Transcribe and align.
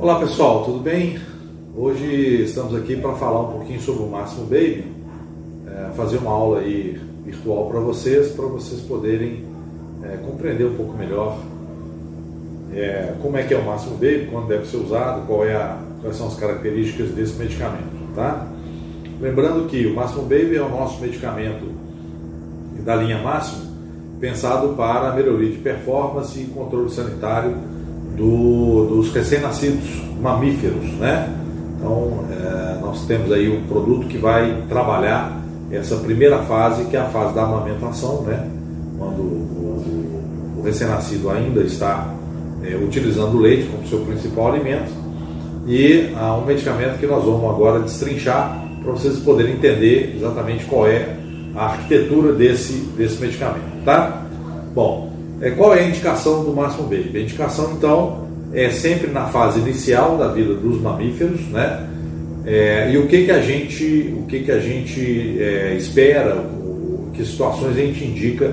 Olá 0.00 0.20
pessoal, 0.20 0.62
tudo 0.62 0.78
bem? 0.78 1.18
Hoje 1.76 2.44
estamos 2.44 2.72
aqui 2.72 2.94
para 2.94 3.14
falar 3.14 3.40
um 3.40 3.52
pouquinho 3.54 3.80
sobre 3.80 4.04
o 4.04 4.06
Máximo 4.06 4.44
Baby, 4.44 4.84
é, 5.66 5.90
fazer 5.96 6.18
uma 6.18 6.30
aula 6.30 6.60
aí 6.60 7.00
virtual 7.24 7.68
para 7.68 7.80
vocês, 7.80 8.28
para 8.28 8.46
vocês 8.46 8.80
poderem 8.82 9.44
é, 10.04 10.16
compreender 10.18 10.66
um 10.66 10.76
pouco 10.76 10.96
melhor 10.96 11.36
é, 12.72 13.12
como 13.20 13.38
é 13.38 13.42
que 13.42 13.52
é 13.52 13.58
o 13.58 13.66
Máximo 13.66 13.94
Baby, 13.94 14.28
quando 14.30 14.46
deve 14.46 14.68
ser 14.68 14.76
usado, 14.76 15.26
qual 15.26 15.44
é 15.44 15.56
a, 15.56 15.80
quais 16.00 16.14
são 16.14 16.28
as 16.28 16.36
características 16.36 17.08
desse 17.08 17.36
medicamento, 17.36 18.14
tá? 18.14 18.46
Lembrando 19.20 19.66
que 19.66 19.84
o 19.84 19.96
Máximo 19.96 20.22
Baby 20.22 20.58
é 20.58 20.62
o 20.62 20.68
nosso 20.68 21.00
medicamento 21.00 21.72
da 22.84 22.94
linha 22.94 23.18
Máximo, 23.18 23.66
pensado 24.20 24.76
para 24.76 25.12
melhoria 25.12 25.50
de 25.50 25.58
performance 25.58 26.40
e 26.40 26.44
controle 26.44 26.88
sanitário 26.88 27.77
do, 28.18 28.86
dos 28.86 29.12
recém-nascidos 29.12 30.02
mamíferos, 30.20 30.84
né? 30.98 31.32
Então, 31.76 32.24
é, 32.30 32.80
nós 32.80 33.06
temos 33.06 33.30
aí 33.30 33.48
um 33.48 33.62
produto 33.66 34.06
que 34.08 34.18
vai 34.18 34.64
trabalhar 34.68 35.40
essa 35.70 35.96
primeira 35.96 36.38
fase, 36.42 36.84
que 36.86 36.96
é 36.96 37.00
a 37.00 37.06
fase 37.06 37.34
da 37.34 37.44
amamentação, 37.44 38.22
né? 38.22 38.48
Quando 38.98 39.20
o, 39.20 40.56
o 40.58 40.62
recém-nascido 40.62 41.30
ainda 41.30 41.60
está 41.60 42.12
é, 42.64 42.74
utilizando 42.74 43.36
o 43.36 43.40
leite 43.40 43.68
como 43.68 43.86
seu 43.86 44.00
principal 44.00 44.52
alimento. 44.52 44.90
E 45.66 46.12
há 46.16 46.34
um 46.34 46.44
medicamento 46.44 46.98
que 46.98 47.06
nós 47.06 47.24
vamos 47.24 47.48
agora 47.50 47.80
destrinchar 47.80 48.64
para 48.82 48.92
vocês 48.92 49.18
poderem 49.18 49.52
entender 49.52 50.14
exatamente 50.16 50.64
qual 50.64 50.88
é 50.88 51.16
a 51.54 51.66
arquitetura 51.66 52.32
desse, 52.32 52.72
desse 52.96 53.20
medicamento, 53.20 53.84
tá? 53.84 54.26
Bom, 54.74 55.07
é, 55.40 55.50
qual 55.50 55.74
é 55.74 55.80
a 55.80 55.88
indicação 55.88 56.44
do 56.44 56.52
máximo 56.52 56.88
B? 56.88 57.10
A 57.14 57.18
indicação, 57.18 57.72
então, 57.76 58.28
é 58.52 58.70
sempre 58.70 59.10
na 59.10 59.26
fase 59.26 59.60
inicial 59.60 60.16
da 60.16 60.28
vida 60.28 60.54
dos 60.54 60.80
mamíferos, 60.80 61.40
né? 61.48 61.86
É, 62.44 62.90
e 62.92 62.98
o 62.98 63.06
que 63.06 63.24
que 63.24 63.30
a 63.30 63.40
gente, 63.40 64.14
o 64.18 64.22
que 64.26 64.40
que 64.40 64.50
a 64.50 64.58
gente 64.58 65.36
é, 65.40 65.74
espera, 65.76 66.36
o, 66.36 67.10
que 67.12 67.24
situações 67.24 67.76
a 67.76 67.80
gente 67.80 68.04
indica 68.04 68.52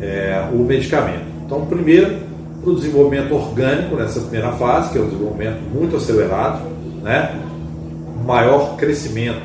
é, 0.00 0.48
o 0.52 0.58
medicamento? 0.58 1.24
Então, 1.44 1.66
primeiro, 1.66 2.16
para 2.62 2.70
o 2.70 2.76
desenvolvimento 2.76 3.34
orgânico 3.34 3.96
nessa 3.96 4.20
primeira 4.20 4.52
fase, 4.52 4.92
que 4.92 4.98
é 4.98 5.00
um 5.00 5.08
desenvolvimento 5.08 5.60
muito 5.74 5.96
acelerado, 5.96 6.62
né? 7.02 7.40
maior 8.24 8.76
crescimento 8.76 9.42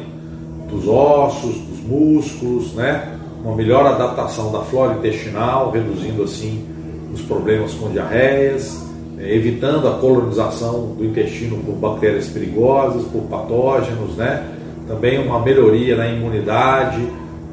dos 0.70 0.88
ossos, 0.88 1.58
dos 1.58 1.80
músculos, 1.82 2.73
né? 2.73 3.19
Uma 3.44 3.56
melhor 3.56 3.86
adaptação 3.86 4.52
da 4.52 4.62
flora 4.62 4.98
intestinal, 4.98 5.72
reduzindo 5.72 6.23
assim 6.23 6.66
os 7.14 7.22
problemas 7.22 7.73
com 7.73 7.90
diarreias, 7.90 8.86
é, 9.18 9.36
evitando 9.36 9.88
a 9.88 10.00
colonização 10.00 10.94
do 10.98 11.06
intestino 11.06 11.58
por 11.58 11.76
bactérias 11.76 12.28
perigosas, 12.28 13.04
por 13.06 13.23
patógenos, 13.23 14.16
né? 14.16 14.56
também 14.88 15.20
uma 15.20 15.40
melhoria 15.40 15.95
na 15.95 16.08
imunidade, 16.08 17.08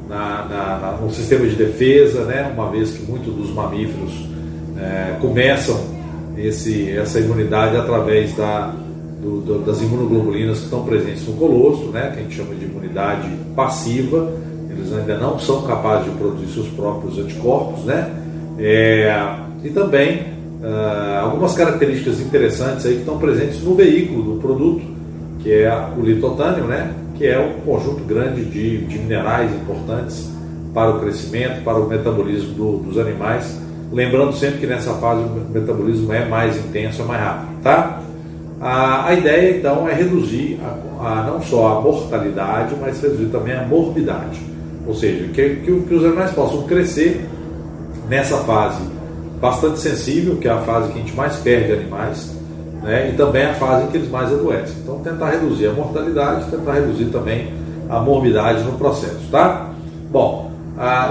na, 0.09 0.45
na, 0.45 0.79
na, 0.79 0.91
no 1.01 1.11
sistema 1.11 1.45
de 1.45 1.55
defesa, 1.55 2.23
né? 2.23 2.51
uma 2.53 2.71
vez 2.71 2.91
que 2.91 3.03
muitos 3.03 3.33
dos 3.33 3.51
mamíferos 3.51 4.27
é, 4.79 5.17
começam 5.19 5.77
esse, 6.37 6.89
essa 6.91 7.19
imunidade 7.19 7.75
através 7.75 8.35
da, 8.35 8.73
do, 9.21 9.41
do, 9.41 9.59
das 9.59 9.81
imunoglobulinas 9.81 10.59
que 10.59 10.63
estão 10.65 10.83
presentes 10.83 11.27
no 11.27 11.33
colostro, 11.33 11.89
né? 11.89 12.11
que 12.13 12.19
a 12.19 12.23
gente 12.23 12.35
chama 12.35 12.55
de 12.55 12.65
imunidade 12.65 13.29
passiva, 13.55 14.31
eles 14.77 14.93
ainda 14.93 15.17
não 15.17 15.39
são 15.39 15.63
capazes 15.63 16.05
de 16.05 16.17
produzir 16.17 16.53
seus 16.53 16.67
próprios 16.69 17.17
anticorpos, 17.17 17.83
né? 17.83 18.13
É, 18.59 19.35
e 19.63 19.69
também 19.69 20.21
uh, 20.61 21.19
algumas 21.23 21.53
características 21.53 22.19
interessantes 22.19 22.85
aí 22.85 22.93
que 22.93 22.99
estão 22.99 23.17
presentes 23.17 23.61
no 23.63 23.75
veículo 23.75 24.35
do 24.35 24.41
produto, 24.41 24.81
que 25.39 25.51
é 25.51 25.87
o 25.97 26.01
litotânio, 26.01 26.65
né? 26.65 26.93
que 27.17 27.25
é 27.25 27.39
um 27.39 27.61
conjunto 27.61 28.03
grande 28.03 28.45
de, 28.45 28.85
de 28.85 28.99
minerais 28.99 29.51
importantes 29.51 30.29
para 30.73 30.91
o 30.91 30.99
crescimento, 30.99 31.63
para 31.63 31.79
o 31.79 31.87
metabolismo 31.87 32.53
do, 32.53 32.77
dos 32.77 32.97
animais. 32.97 33.59
Lembrando 33.91 34.33
sempre 34.33 34.59
que 34.59 34.67
nessa 34.67 34.93
fase 34.95 35.21
o 35.21 35.49
metabolismo 35.49 36.13
é 36.13 36.25
mais 36.25 36.55
intenso, 36.57 37.01
é 37.01 37.05
mais 37.05 37.21
rápido, 37.21 37.61
tá? 37.63 38.01
A, 38.59 39.07
a 39.07 39.13
ideia 39.13 39.57
então 39.57 39.87
é 39.87 39.93
reduzir 39.93 40.59
a, 40.63 41.07
a, 41.07 41.23
não 41.23 41.41
só 41.41 41.77
a 41.77 41.81
mortalidade, 41.81 42.75
mas 42.79 43.01
reduzir 43.01 43.27
também 43.27 43.55
a 43.55 43.63
morbidade, 43.63 44.39
ou 44.87 44.95
seja, 44.95 45.27
que, 45.27 45.55
que, 45.57 45.81
que 45.81 45.93
os 45.93 46.05
animais 46.05 46.31
possam 46.31 46.63
crescer 46.63 47.25
nessa 48.09 48.37
fase 48.37 48.81
bastante 49.39 49.79
sensível, 49.79 50.37
que 50.37 50.47
é 50.47 50.51
a 50.51 50.59
fase 50.59 50.91
que 50.91 50.99
a 50.99 51.01
gente 51.01 51.15
mais 51.15 51.35
perde 51.37 51.73
animais, 51.73 52.35
né? 52.81 53.11
e 53.11 53.17
também 53.17 53.45
a 53.45 53.53
fase 53.53 53.85
em 53.85 53.87
que 53.87 53.97
eles 53.97 54.09
mais 54.09 54.31
adoecem. 54.31 54.75
Então, 54.81 54.99
tentar 54.99 55.31
reduzir 55.31 55.67
a 55.67 55.73
mortalidade, 55.73 56.49
tentar 56.49 56.73
reduzir 56.73 57.05
também 57.05 57.51
a 57.89 57.99
morbidade 57.99 58.63
no 58.63 58.73
processo, 58.73 59.27
tá? 59.31 59.71
Bom, 60.09 60.51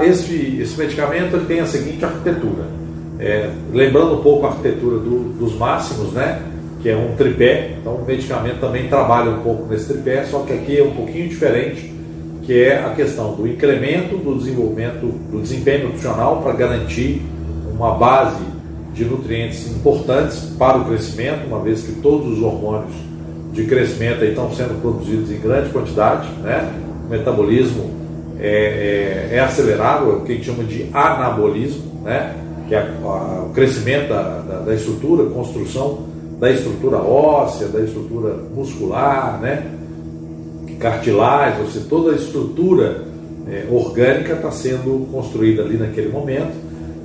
esse, 0.03 0.58
esse 0.60 0.78
medicamento 0.78 1.37
ele 1.37 1.47
tem 1.47 1.60
a 1.60 1.66
seguinte 1.66 2.04
arquitetura. 2.04 2.64
É, 3.19 3.50
lembrando 3.72 4.14
um 4.14 4.22
pouco 4.22 4.47
a 4.47 4.50
arquitetura 4.50 4.98
do, 4.98 5.32
dos 5.38 5.54
máximos, 5.56 6.12
né? 6.12 6.43
Que 6.82 6.91
é 6.91 6.97
um 6.97 7.16
tripé. 7.16 7.76
Então, 7.81 7.94
o 7.94 8.04
medicamento 8.04 8.60
também 8.60 8.88
trabalha 8.88 9.31
um 9.31 9.41
pouco 9.41 9.66
nesse 9.66 9.93
tripé, 9.93 10.25
só 10.25 10.41
que 10.41 10.53
aqui 10.53 10.78
é 10.78 10.82
um 10.82 10.91
pouquinho 10.91 11.28
diferente, 11.28 11.95
que 12.46 12.62
é 12.62 12.78
a 12.78 12.90
questão 12.90 13.34
do 13.34 13.46
incremento 13.46 14.16
do 14.16 14.38
desenvolvimento, 14.38 15.06
do 15.30 15.42
desempenho 15.42 15.88
nutricional 15.88 16.40
para 16.42 16.52
garantir 16.52 17.20
uma 17.74 17.96
base 17.96 18.42
de 18.94 19.04
nutrientes 19.04 19.68
importantes 19.68 20.54
para 20.56 20.78
o 20.78 20.84
crescimento, 20.84 21.44
uma 21.46 21.60
vez 21.60 21.82
que 21.82 21.92
todos 22.00 22.38
os 22.38 22.42
hormônios 22.42 22.94
de 23.52 23.64
crescimento 23.64 24.24
estão 24.24 24.50
sendo 24.54 24.80
produzidos 24.80 25.30
em 25.30 25.38
grande 25.38 25.70
quantidade, 25.70 26.28
né? 26.42 26.72
o 27.04 27.10
metabolismo 27.10 27.90
é, 28.38 29.28
é, 29.32 29.36
é 29.36 29.40
acelerado, 29.40 30.10
é 30.10 30.14
o 30.14 30.20
que 30.20 30.32
a 30.32 30.34
gente 30.36 30.46
chama 30.46 30.62
de 30.62 30.86
anabolismo, 30.92 32.00
né? 32.04 32.34
que 32.68 32.74
é 32.74 32.78
a, 32.78 33.06
a, 33.06 33.42
o 33.44 33.50
crescimento 33.52 34.08
da, 34.08 34.40
da, 34.40 34.58
da, 34.60 34.74
estrutura, 34.74 35.28
construção 35.30 36.06
da 36.38 36.50
estrutura 36.50 36.98
óssea, 36.98 37.68
da 37.68 37.80
estrutura 37.80 38.34
muscular, 38.54 39.40
né? 39.40 39.66
Cartilagem, 40.78 41.60
ou 41.60 41.69
seja, 41.69 41.87
toda 41.88 42.12
a 42.12 42.16
estrutura 42.16 43.04
é, 43.48 43.66
orgânica 43.70 44.34
está 44.34 44.50
sendo 44.50 45.09
construída 45.10 45.62
ali 45.62 45.76
naquele 45.76 46.09
momento 46.09 46.53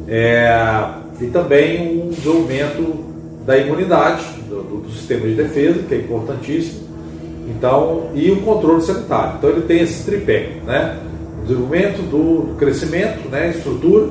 é, 0.08 0.90
e 1.20 1.28
também 1.28 2.02
um 2.02 2.09
desenvolvimento 2.09 3.06
da 3.46 3.58
imunidade, 3.58 4.24
do, 4.50 4.82
do, 4.82 4.92
sistema 4.92 5.28
de 5.28 5.36
defesa, 5.36 5.80
que 5.88 5.96
é 5.96 5.98
importantíssimo, 6.00 6.82
então, 7.48 8.09
e 8.14 8.32
o 8.32 8.42
controle 8.42 8.82
sanitário. 8.82 9.36
Então 9.38 9.50
ele 9.50 9.62
tem 9.62 9.82
esse 9.82 10.03
tripé, 10.03 10.58
né? 10.66 10.98
O 11.40 11.48
desenvolvimento 11.48 12.02
do, 12.09 12.56
crescimento, 12.56 13.30
né? 13.30 13.50
estrutura, 13.50 14.09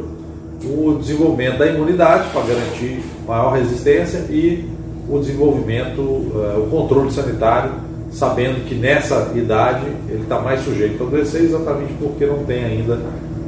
o 0.64 0.98
desenvolvimento 0.98 1.58
da 1.58 1.66
imunidade 1.66 2.28
para 2.30 2.42
garantir 2.42 3.00
maior 3.26 3.52
resistência 3.52 4.18
e 4.30 4.68
o 5.08 5.18
desenvolvimento, 5.18 6.00
uh, 6.00 6.64
o 6.64 6.68
controle 6.70 7.10
sanitário, 7.10 7.72
sabendo 8.10 8.64
que 8.66 8.74
nessa 8.74 9.30
idade 9.34 9.86
ele 10.08 10.22
está 10.22 10.40
mais 10.40 10.60
sujeito 10.62 11.02
a 11.02 11.06
adoecer 11.06 11.42
exatamente 11.42 11.92
porque 12.00 12.26
não 12.26 12.44
tem 12.44 12.64
ainda 12.64 12.98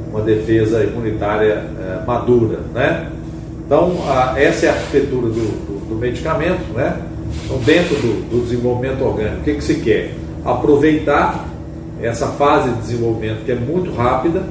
uma 0.09 0.21
defesa 0.21 0.83
imunitária 0.83 1.65
é, 1.79 2.05
madura, 2.05 2.59
né? 2.73 3.09
Então, 3.65 3.97
a, 4.07 4.39
essa 4.39 4.67
é 4.67 4.69
a 4.69 4.73
arquitetura 4.73 5.27
do, 5.27 5.33
do, 5.33 5.89
do, 5.89 5.95
medicamento, 5.95 6.71
né? 6.73 7.01
Então, 7.43 7.57
dentro 7.59 7.95
do, 7.95 8.29
do 8.29 8.43
desenvolvimento 8.43 9.03
orgânico, 9.03 9.41
o 9.41 9.43
que, 9.43 9.55
que 9.55 9.63
se 9.63 9.75
quer? 9.75 10.13
Aproveitar 10.45 11.47
essa 12.01 12.27
fase 12.27 12.69
de 12.69 12.81
desenvolvimento 12.81 13.43
que 13.43 13.51
é 13.51 13.55
muito 13.55 13.91
rápida, 13.95 14.43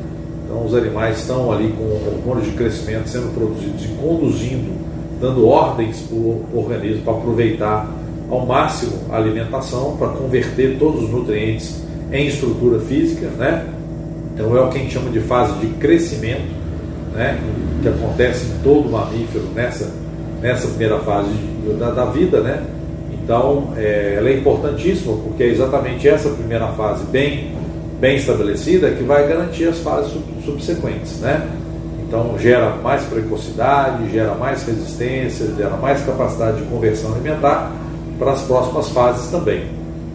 então 0.44 0.64
os 0.64 0.74
animais 0.74 1.18
estão 1.18 1.52
ali 1.52 1.72
com 1.72 1.84
hormônios 1.84 2.46
de 2.46 2.52
crescimento 2.56 3.08
sendo 3.08 3.32
produzidos 3.32 3.84
e 3.84 3.88
conduzindo, 3.88 4.72
dando 5.20 5.46
ordens 5.46 6.00
para 6.00 6.16
o 6.16 6.46
organismo 6.54 7.02
para 7.02 7.12
aproveitar 7.12 8.01
ao 8.32 8.46
máximo 8.46 8.92
a 9.10 9.16
alimentação, 9.16 9.94
para 9.98 10.08
converter 10.08 10.78
todos 10.78 11.04
os 11.04 11.10
nutrientes 11.10 11.82
em 12.10 12.28
estrutura 12.28 12.80
física, 12.80 13.26
né? 13.38 13.66
Então 14.32 14.56
é 14.56 14.60
o 14.62 14.70
que 14.70 14.78
a 14.78 14.80
gente 14.80 14.94
chama 14.94 15.10
de 15.10 15.20
fase 15.20 15.52
de 15.60 15.66
crescimento, 15.74 16.50
né, 17.12 17.38
que 17.82 17.88
acontece 17.88 18.46
em 18.46 18.62
todo 18.62 18.88
mamífero 18.88 19.44
nessa, 19.54 19.92
nessa 20.40 20.66
primeira 20.68 20.98
fase 21.00 21.28
da, 21.78 21.90
da 21.90 22.06
vida. 22.06 22.40
Né? 22.40 22.62
Então 23.12 23.74
é, 23.76 24.14
ela 24.16 24.30
é 24.30 24.38
importantíssima 24.38 25.14
porque 25.16 25.42
é 25.42 25.48
exatamente 25.48 26.08
essa 26.08 26.30
primeira 26.30 26.68
fase 26.68 27.04
bem, 27.04 27.54
bem 28.00 28.16
estabelecida 28.16 28.90
que 28.92 29.02
vai 29.02 29.28
garantir 29.28 29.66
as 29.66 29.78
fases 29.80 30.14
subsequentes. 30.42 31.20
Né? 31.20 31.46
Então 32.08 32.38
gera 32.38 32.76
mais 32.76 33.02
precocidade, 33.04 34.10
gera 34.10 34.34
mais 34.34 34.62
resistência, 34.62 35.46
gera 35.54 35.76
mais 35.76 36.02
capacidade 36.02 36.56
de 36.56 36.64
conversão 36.64 37.12
alimentar 37.12 37.70
para 38.22 38.32
as 38.32 38.42
próximas 38.42 38.88
fases 38.90 39.30
também. 39.30 39.64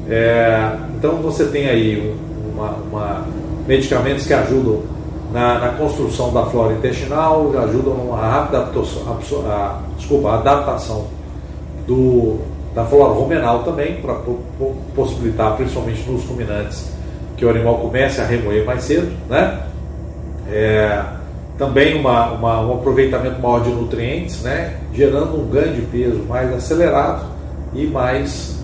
É, 0.10 0.72
então 0.96 1.18
você 1.18 1.46
tem 1.46 1.68
aí 1.68 2.16
uma, 2.54 2.70
uma 2.90 3.26
medicamentos 3.68 4.26
que 4.26 4.34
ajudam 4.34 4.82
na, 5.34 5.60
na, 5.60 5.70
construção 5.74 6.32
da 6.32 6.46
flora 6.46 6.74
intestinal, 6.74 7.52
ajudam 7.64 8.16
a 8.16 8.26
rápida 8.26 8.60
a, 8.60 9.80
desculpa, 9.98 10.30
a 10.30 10.36
adaptação 10.36 11.08
do, 11.86 12.38
da 12.74 12.86
flora 12.86 13.14
rumenal 13.14 13.64
também, 13.64 13.98
para 14.02 14.16
possibilitar, 14.96 15.58
principalmente 15.58 16.10
nos 16.10 16.24
ruminantes, 16.24 16.90
que 17.36 17.46
o 17.46 17.50
animal 17.50 17.80
comece 17.80 18.22
a 18.22 18.26
remoer 18.26 18.66
mais 18.66 18.84
cedo, 18.84 19.12
né? 19.30 19.64
É, 20.50 21.04
também 21.58 22.00
uma, 22.00 22.32
uma, 22.32 22.62
um 22.62 22.74
aproveitamento 22.76 23.42
maior 23.42 23.62
de 23.62 23.70
nutrientes, 23.70 24.42
né? 24.44 24.78
gerando 24.94 25.38
um 25.38 25.50
ganho 25.50 25.74
de 25.74 25.82
peso 25.82 26.24
mais 26.30 26.54
acelerado 26.54 27.37
e 27.78 27.86
mais 27.88 28.58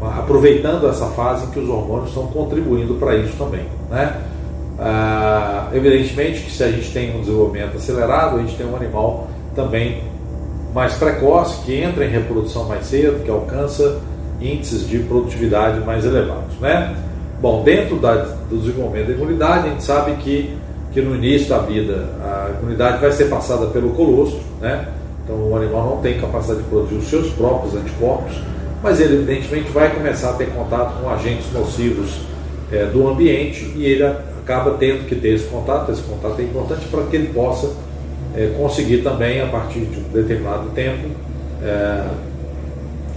aproveitando 0.00 0.88
essa 0.88 1.06
fase 1.06 1.44
em 1.44 1.50
que 1.50 1.58
os 1.58 1.68
hormônios 1.68 2.08
estão 2.08 2.26
contribuindo 2.28 2.94
para 2.94 3.16
isso 3.16 3.36
também. 3.36 3.66
Né? 3.90 4.16
Ah, 4.78 5.68
evidentemente 5.74 6.40
que 6.40 6.50
se 6.50 6.64
a 6.64 6.70
gente 6.70 6.90
tem 6.90 7.14
um 7.14 7.20
desenvolvimento 7.20 7.76
acelerado, 7.76 8.38
a 8.38 8.40
gente 8.40 8.56
tem 8.56 8.66
um 8.66 8.74
animal 8.74 9.28
também 9.54 10.02
mais 10.72 10.94
precoce, 10.94 11.62
que 11.64 11.74
entra 11.74 12.06
em 12.06 12.08
reprodução 12.08 12.64
mais 12.64 12.86
cedo, 12.86 13.22
que 13.22 13.30
alcança 13.30 14.00
índices 14.40 14.88
de 14.88 15.00
produtividade 15.00 15.80
mais 15.80 16.04
elevados. 16.04 16.58
Né? 16.60 16.96
Bom, 17.42 17.62
dentro 17.62 17.96
da, 17.96 18.14
do 18.48 18.56
desenvolvimento 18.56 19.08
da 19.08 19.12
imunidade, 19.12 19.68
a 19.68 19.70
gente 19.72 19.82
sabe 19.82 20.12
que, 20.14 20.56
que 20.92 21.02
no 21.02 21.14
início 21.14 21.48
da 21.48 21.58
vida 21.58 22.08
a 22.22 22.50
imunidade 22.58 23.00
vai 23.00 23.12
ser 23.12 23.26
passada 23.26 23.66
pelo 23.66 23.90
colostro, 23.90 24.40
né? 24.60 24.88
então 25.24 25.36
o 25.36 25.56
animal 25.56 25.90
não 25.90 25.96
tem 25.98 26.18
capacidade 26.18 26.62
de 26.62 26.68
produzir 26.68 26.94
os 26.94 27.04
seus 27.04 27.30
próprios 27.32 27.74
anticorpos, 27.74 28.40
mas 28.82 29.00
ele 29.00 29.14
evidentemente 29.14 29.70
vai 29.70 29.94
começar 29.94 30.30
a 30.30 30.32
ter 30.34 30.48
contato 30.50 31.00
com 31.00 31.10
agentes 31.10 31.52
nocivos 31.52 32.20
é, 32.72 32.86
do 32.86 33.08
ambiente 33.08 33.72
e 33.76 33.84
ele 33.84 34.04
acaba 34.04 34.72
tendo 34.78 35.06
que 35.06 35.14
ter 35.14 35.34
esse 35.34 35.46
contato. 35.46 35.92
Esse 35.92 36.02
contato 36.02 36.40
é 36.40 36.44
importante 36.44 36.86
para 36.88 37.02
que 37.04 37.16
ele 37.16 37.28
possa 37.28 37.72
é, 38.34 38.52
conseguir 38.56 38.98
também, 38.98 39.40
a 39.40 39.46
partir 39.46 39.80
de 39.80 40.00
um 40.00 40.08
determinado 40.12 40.68
tempo, 40.70 41.08
é, 41.62 42.06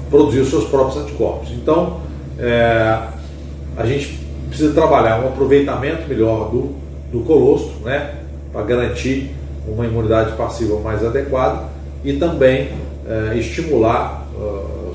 produzir 0.10 0.40
os 0.40 0.50
seus 0.50 0.66
próprios 0.66 0.98
anticorpos. 0.98 1.50
Então, 1.52 2.02
é, 2.38 3.00
a 3.78 3.86
gente 3.86 4.20
precisa 4.48 4.74
trabalhar 4.74 5.24
um 5.24 5.30
aproveitamento 5.30 6.08
melhor 6.08 6.52
do, 6.52 6.76
do 7.12 7.22
colostro, 7.26 7.80
né, 7.84 8.16
para 8.52 8.62
garantir 8.64 9.32
uma 9.68 9.86
imunidade 9.86 10.36
passiva 10.36 10.80
mais 10.80 11.04
adequada 11.04 11.64
e 12.04 12.14
também 12.14 12.70
é, 13.08 13.38
estimular 13.38 14.23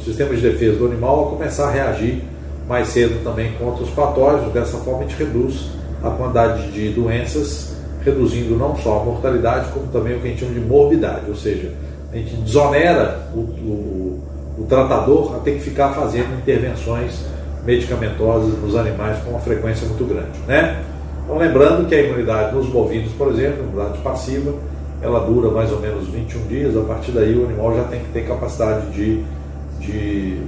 sistema 0.08 0.34
de 0.34 0.40
defesa 0.40 0.78
do 0.78 0.87
animal 0.87 1.26
a 1.26 1.31
começar 1.31 1.69
a 1.69 1.70
reagir 1.70 2.22
mais 2.66 2.88
cedo 2.88 3.22
também 3.22 3.52
contra 3.52 3.82
os 3.82 3.90
patógenos. 3.90 4.52
Dessa 4.52 4.78
forma, 4.78 5.00
a 5.00 5.02
gente 5.08 5.16
reduz 5.16 5.70
a 6.02 6.10
quantidade 6.10 6.70
de 6.70 6.90
doenças, 6.90 7.76
reduzindo 8.05 8.56
não 8.56 8.76
só 8.76 9.00
a 9.00 9.05
mortalidade, 9.05 9.70
como 9.72 9.87
também 9.88 10.16
o 10.16 10.20
que 10.20 10.26
a 10.26 10.31
gente 10.31 10.40
chama 10.40 10.55
de 10.55 10.60
morbidade, 10.60 11.25
ou 11.28 11.34
seja, 11.34 11.72
a 12.12 12.16
gente 12.16 12.34
desonera 12.37 13.28
o, 13.34 13.38
o, 13.38 14.22
o 14.58 14.66
tratador 14.69 15.37
a 15.37 15.38
ter 15.40 15.52
que 15.52 15.60
ficar 15.60 15.90
fazendo 15.90 16.38
intervenções 16.38 17.25
medicamentosas 17.64 18.58
nos 18.61 18.76
animais 18.76 19.19
com 19.19 19.31
uma 19.31 19.40
frequência 19.40 19.87
muito 19.87 20.04
grande. 20.04 20.38
Né? 20.46 20.82
Então, 21.25 21.37
lembrando 21.37 21.87
que 21.87 21.94
a 21.94 22.00
imunidade 22.00 22.54
nos 22.54 22.66
bovinos, 22.69 23.12
por 23.12 23.28
exemplo, 23.28 23.61
a 23.61 23.66
imunidade 23.66 23.99
passiva, 23.99 24.54
ela 25.02 25.20
dura 25.20 25.50
mais 25.50 25.70
ou 25.70 25.81
menos 25.81 26.08
21 26.08 26.46
dias, 26.46 26.76
a 26.76 26.81
partir 26.81 27.12
daí 27.12 27.37
o 27.37 27.44
animal 27.44 27.76
já 27.76 27.84
tem 27.84 28.00
que 28.00 28.08
ter 28.08 28.26
capacidade 28.26 28.90
de, 28.90 29.22
de, 29.78 30.40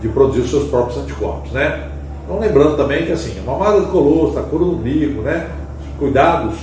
de 0.00 0.08
produzir 0.08 0.40
os 0.40 0.50
seus 0.50 0.68
próprios 0.68 0.98
anticorpos. 0.98 1.52
Né? 1.52 1.88
Então, 2.24 2.38
lembrando 2.38 2.76
também 2.76 3.06
que 3.06 3.12
assim, 3.12 3.38
a 3.38 3.42
mamada 3.42 3.80
do 3.80 3.86
colostro, 3.88 4.40
a 4.40 4.42
cura 4.42 4.64
do 4.64 4.72
umbigo, 4.72 5.22
né? 5.22 5.48
cuidados 5.98 6.54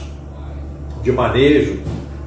de 1.02 1.12
manejo, 1.12 1.80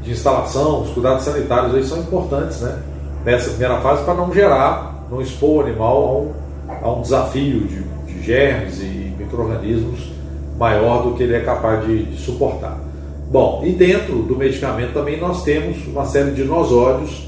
de 0.02 0.12
instalação, 0.12 0.82
os 0.82 0.90
cuidados 0.90 1.24
sanitários 1.24 1.74
aí 1.74 1.84
são 1.84 1.98
importantes 1.98 2.60
né? 2.60 2.78
nessa 3.24 3.50
primeira 3.50 3.80
fase 3.80 4.04
para 4.04 4.14
não 4.14 4.32
gerar, 4.32 5.06
não 5.10 5.20
expor 5.20 5.58
o 5.64 5.66
animal 5.66 6.32
a 6.68 6.72
um, 6.72 6.86
a 6.86 6.92
um 6.92 7.02
desafio 7.02 7.60
de, 7.60 7.82
de 8.06 8.22
germes 8.22 8.80
e 8.80 9.14
micro-organismos 9.18 10.16
maior 10.58 11.02
do 11.02 11.14
que 11.14 11.22
ele 11.22 11.34
é 11.34 11.40
capaz 11.40 11.84
de, 11.84 12.04
de 12.04 12.16
suportar. 12.18 12.78
Bom, 13.30 13.62
e 13.64 13.72
dentro 13.72 14.22
do 14.22 14.36
medicamento 14.36 14.92
também 14.92 15.18
nós 15.20 15.42
temos 15.42 15.84
uma 15.86 16.04
série 16.04 16.30
de 16.30 16.44
nosódios, 16.44 17.25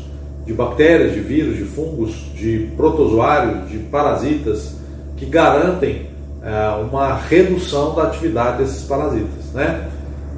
de 0.48 0.54
bactérias, 0.54 1.12
de 1.12 1.20
vírus, 1.20 1.58
de 1.58 1.64
fungos, 1.64 2.14
de 2.34 2.70
protozoários, 2.74 3.68
de 3.68 3.76
parasitas, 3.80 4.76
que 5.14 5.26
garantem 5.26 6.06
é, 6.42 6.70
uma 6.80 7.16
redução 7.16 7.94
da 7.94 8.04
atividade 8.04 8.56
desses 8.56 8.82
parasitas, 8.84 9.52
né? 9.52 9.88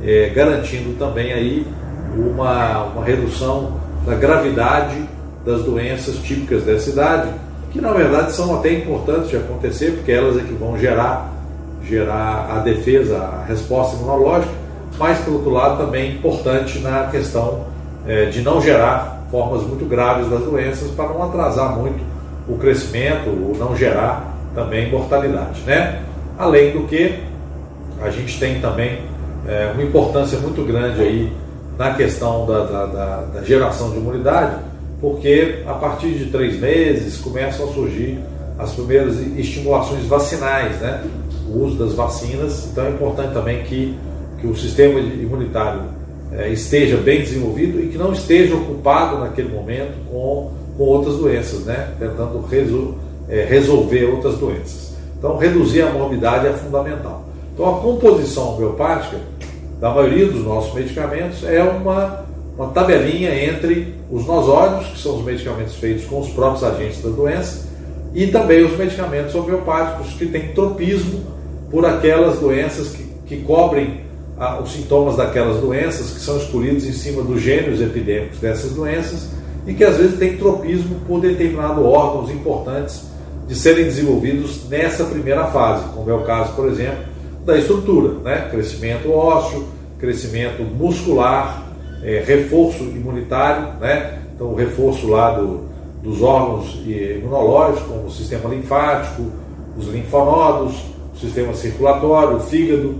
É, 0.03 0.31
garantindo 0.35 0.99
também 0.99 1.33
aí 1.33 1.65
uma, 2.17 2.87
uma 2.87 3.05
redução 3.05 3.79
da 4.05 4.17
gravidade 4.17 4.97
das 5.47 5.63
doenças 5.63 6.17
típicas 6.17 6.65
dessa 6.65 6.91
idade, 6.91 7.31
que 7.71 7.81
na 7.81 7.93
verdade 7.93 8.33
são 8.33 8.59
até 8.59 8.73
importantes 8.73 9.31
de 9.31 9.37
acontecer, 9.37 9.93
porque 9.93 10.11
elas 10.11 10.37
é 10.37 10.41
que 10.41 10.55
vão 10.55 10.77
gerar, 10.77 11.33
gerar 11.85 12.57
a 12.57 12.59
defesa, 12.59 13.17
a 13.17 13.45
resposta 13.45 13.95
imunológica, 13.95 14.53
mas 14.99 15.19
por 15.21 15.35
outro 15.35 15.51
lado 15.51 15.85
também 15.85 16.03
é 16.03 16.15
importante 16.15 16.81
na 16.81 17.05
questão 17.05 17.65
é, 18.09 18.25
de 18.25 18.43
não 18.43 18.61
gerar 18.61 19.20
formas 19.31 19.63
muito 19.63 19.85
graves 19.89 20.29
das 20.29 20.41
doenças 20.41 20.91
para 20.93 21.09
não 21.09 21.23
atrasar 21.23 21.77
muito 21.77 22.03
o 22.49 22.57
crescimento 22.57 23.29
ou 23.29 23.57
não 23.57 23.77
gerar 23.77 24.37
também 24.55 24.91
mortalidade, 24.91 25.61
né? 25.67 26.03
Além 26.39 26.73
do 26.73 26.87
que 26.87 27.21
a 28.01 28.11
gente 28.11 28.39
tem 28.41 28.61
também 28.61 29.01
é, 29.47 29.71
uma 29.73 29.83
importância 29.83 30.39
muito 30.39 30.65
grande 30.65 31.01
aí 31.01 31.33
na 31.79 31.95
questão 31.95 32.47
da, 32.47 32.65
da, 32.65 32.87
da, 32.87 33.17
da 33.35 33.43
geração 33.43 33.91
de 33.91 33.99
imunidade, 33.99 34.57
porque 35.01 35.63
a 35.67 35.75
partir 35.75 36.11
de 36.11 36.27
três 36.27 36.59
meses 36.59 37.19
começam 37.19 37.69
a 37.69 37.73
surgir 37.73 38.19
as 38.59 38.73
primeiras 38.73 39.19
estimulações 39.37 40.05
vacinais, 40.07 40.77
né? 40.81 41.05
O 41.49 41.65
uso 41.65 41.77
das 41.77 41.95
vacinas, 41.95 42.69
então 42.71 42.85
é 42.85 42.91
importante 42.91 43.33
também 43.33 43.63
que 43.63 43.97
que 44.41 44.47
o 44.47 44.57
sistema 44.57 44.99
imunitário 44.99 45.83
esteja 46.53 46.97
bem 46.97 47.21
desenvolvido 47.21 47.81
e 47.81 47.89
que 47.89 47.99
não 47.99 48.13
esteja 48.13 48.55
ocupado 48.55 49.19
naquele 49.19 49.49
momento 49.49 49.95
com, 50.09 50.53
com 50.77 50.85
outras 50.85 51.17
doenças, 51.17 51.65
né? 51.65 51.93
tentando 51.99 52.45
é, 53.29 53.45
resolver 53.45 54.05
outras 54.07 54.37
doenças. 54.37 54.95
Então, 55.19 55.37
reduzir 55.37 55.83
a 55.83 55.91
morbidade 55.91 56.47
é 56.47 56.53
fundamental. 56.53 57.25
Então, 57.53 57.77
a 57.77 57.81
composição 57.81 58.55
homeopática 58.55 59.19
da 59.81 59.91
maioria 59.91 60.27
dos 60.27 60.45
nossos 60.45 60.75
medicamentos 60.75 61.45
é 61.45 61.63
uma, 61.63 62.25
uma 62.57 62.69
tabelinha 62.69 63.35
entre 63.45 63.95
os 64.11 64.27
nosódios, 64.27 64.91
que 64.91 64.99
são 64.99 65.17
os 65.17 65.25
medicamentos 65.25 65.75
feitos 65.77 66.05
com 66.07 66.21
os 66.21 66.29
próprios 66.31 66.65
agentes 66.65 67.03
da 67.03 67.11
doença, 67.11 67.69
e 68.15 68.27
também 68.29 68.65
os 68.65 68.77
medicamentos 68.77 69.35
homeopáticos 69.35 70.15
que 70.15 70.27
têm 70.27 70.49
tropismo 70.49 71.21
por 71.71 71.85
aquelas 71.85 72.39
doenças 72.39 72.89
que, 72.89 73.05
que 73.27 73.43
cobrem 73.43 74.01
os 74.63 74.73
sintomas 74.73 75.17
daquelas 75.17 75.61
doenças 75.61 76.13
que 76.13 76.21
são 76.21 76.39
escolhidos 76.39 76.87
em 76.87 76.93
cima 76.93 77.23
dos 77.23 77.43
gênios 77.43 77.81
epidêmicos 77.81 78.39
dessas 78.39 78.73
doenças 78.73 79.29
e 79.67 79.75
que 79.75 79.85
às 79.85 79.99
vezes 79.99 80.19
tem 80.19 80.39
tropismo 80.39 80.97
por 81.07 81.21
determinados 81.21 81.85
órgãos 81.85 82.31
importantes 82.31 83.03
de 83.47 83.55
serem 83.55 83.85
desenvolvidos 83.85 84.69
nessa 84.69 85.05
primeira 85.05 85.45
fase, 85.47 85.85
como 85.93 86.11
é 86.11 86.15
o 86.15 86.23
caso, 86.23 86.55
por 86.55 86.69
exemplo, 86.69 87.05
da 87.45 87.59
estrutura, 87.59 88.15
né? 88.25 88.49
crescimento 88.51 89.13
ósseo, 89.13 89.67
crescimento 89.99 90.63
muscular, 90.63 91.67
é, 92.03 92.23
reforço 92.25 92.83
imunitário, 92.85 93.79
né? 93.79 94.21
então 94.35 94.47
o 94.47 94.55
reforço 94.55 95.07
lá 95.09 95.33
do, 95.33 95.69
dos 96.03 96.23
órgãos 96.23 96.81
imunológicos, 96.87 97.83
como 97.83 98.07
o 98.07 98.11
sistema 98.11 98.49
linfático, 98.49 99.31
os 99.77 99.87
linfonodos, 99.89 100.83
o 101.15 101.19
sistema 101.19 101.53
circulatório, 101.53 102.37
o 102.37 102.41
fígado, 102.41 102.95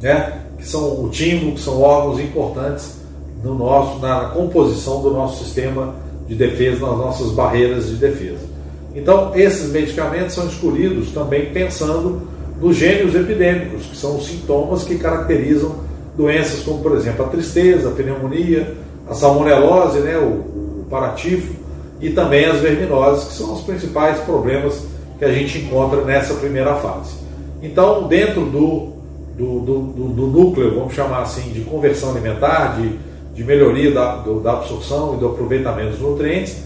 né? 0.00 0.41
Que 0.62 0.68
são 0.68 1.04
o 1.04 1.08
timo, 1.10 1.54
que 1.54 1.60
são 1.60 1.82
órgãos 1.82 2.20
importantes 2.20 3.00
no 3.42 3.54
nosso, 3.54 3.98
na 3.98 4.26
composição 4.26 5.02
do 5.02 5.10
nosso 5.10 5.44
sistema 5.44 5.96
de 6.28 6.36
defesa, 6.36 6.86
nas 6.86 6.96
nossas 6.96 7.32
barreiras 7.32 7.88
de 7.88 7.96
defesa. 7.96 8.46
Então, 8.94 9.32
esses 9.34 9.72
medicamentos 9.72 10.34
são 10.34 10.46
escolhidos 10.46 11.10
também 11.10 11.46
pensando 11.46 12.22
nos 12.60 12.76
gênios 12.76 13.14
epidêmicos, 13.14 13.86
que 13.86 13.96
são 13.96 14.16
os 14.16 14.26
sintomas 14.26 14.84
que 14.84 14.96
caracterizam 14.96 15.80
doenças 16.16 16.62
como, 16.62 16.80
por 16.80 16.96
exemplo, 16.96 17.24
a 17.24 17.28
tristeza, 17.28 17.88
a 17.88 17.92
pneumonia, 17.92 18.76
a 19.08 19.14
salmonelose, 19.14 19.98
né, 19.98 20.16
o, 20.16 20.82
o 20.82 20.86
paratifo, 20.88 21.54
e 22.00 22.10
também 22.10 22.44
as 22.44 22.60
verminoses, 22.60 23.24
que 23.24 23.34
são 23.34 23.52
os 23.52 23.62
principais 23.62 24.20
problemas 24.20 24.84
que 25.18 25.24
a 25.24 25.32
gente 25.32 25.58
encontra 25.58 26.02
nessa 26.02 26.34
primeira 26.34 26.76
fase. 26.76 27.14
Então, 27.62 28.06
dentro 28.06 28.42
do 28.42 29.01
do, 29.36 29.60
do, 29.60 29.78
do, 29.80 30.08
do 30.08 30.26
núcleo, 30.26 30.74
vamos 30.74 30.94
chamar 30.94 31.22
assim, 31.22 31.50
de 31.52 31.60
conversão 31.62 32.10
alimentar, 32.10 32.80
de, 32.80 32.98
de 33.34 33.44
melhoria 33.44 33.90
da, 33.90 34.16
do, 34.16 34.40
da 34.40 34.52
absorção 34.52 35.14
e 35.14 35.18
do 35.18 35.26
aproveitamento 35.26 35.90
dos 35.90 36.00
nutrientes, 36.00 36.62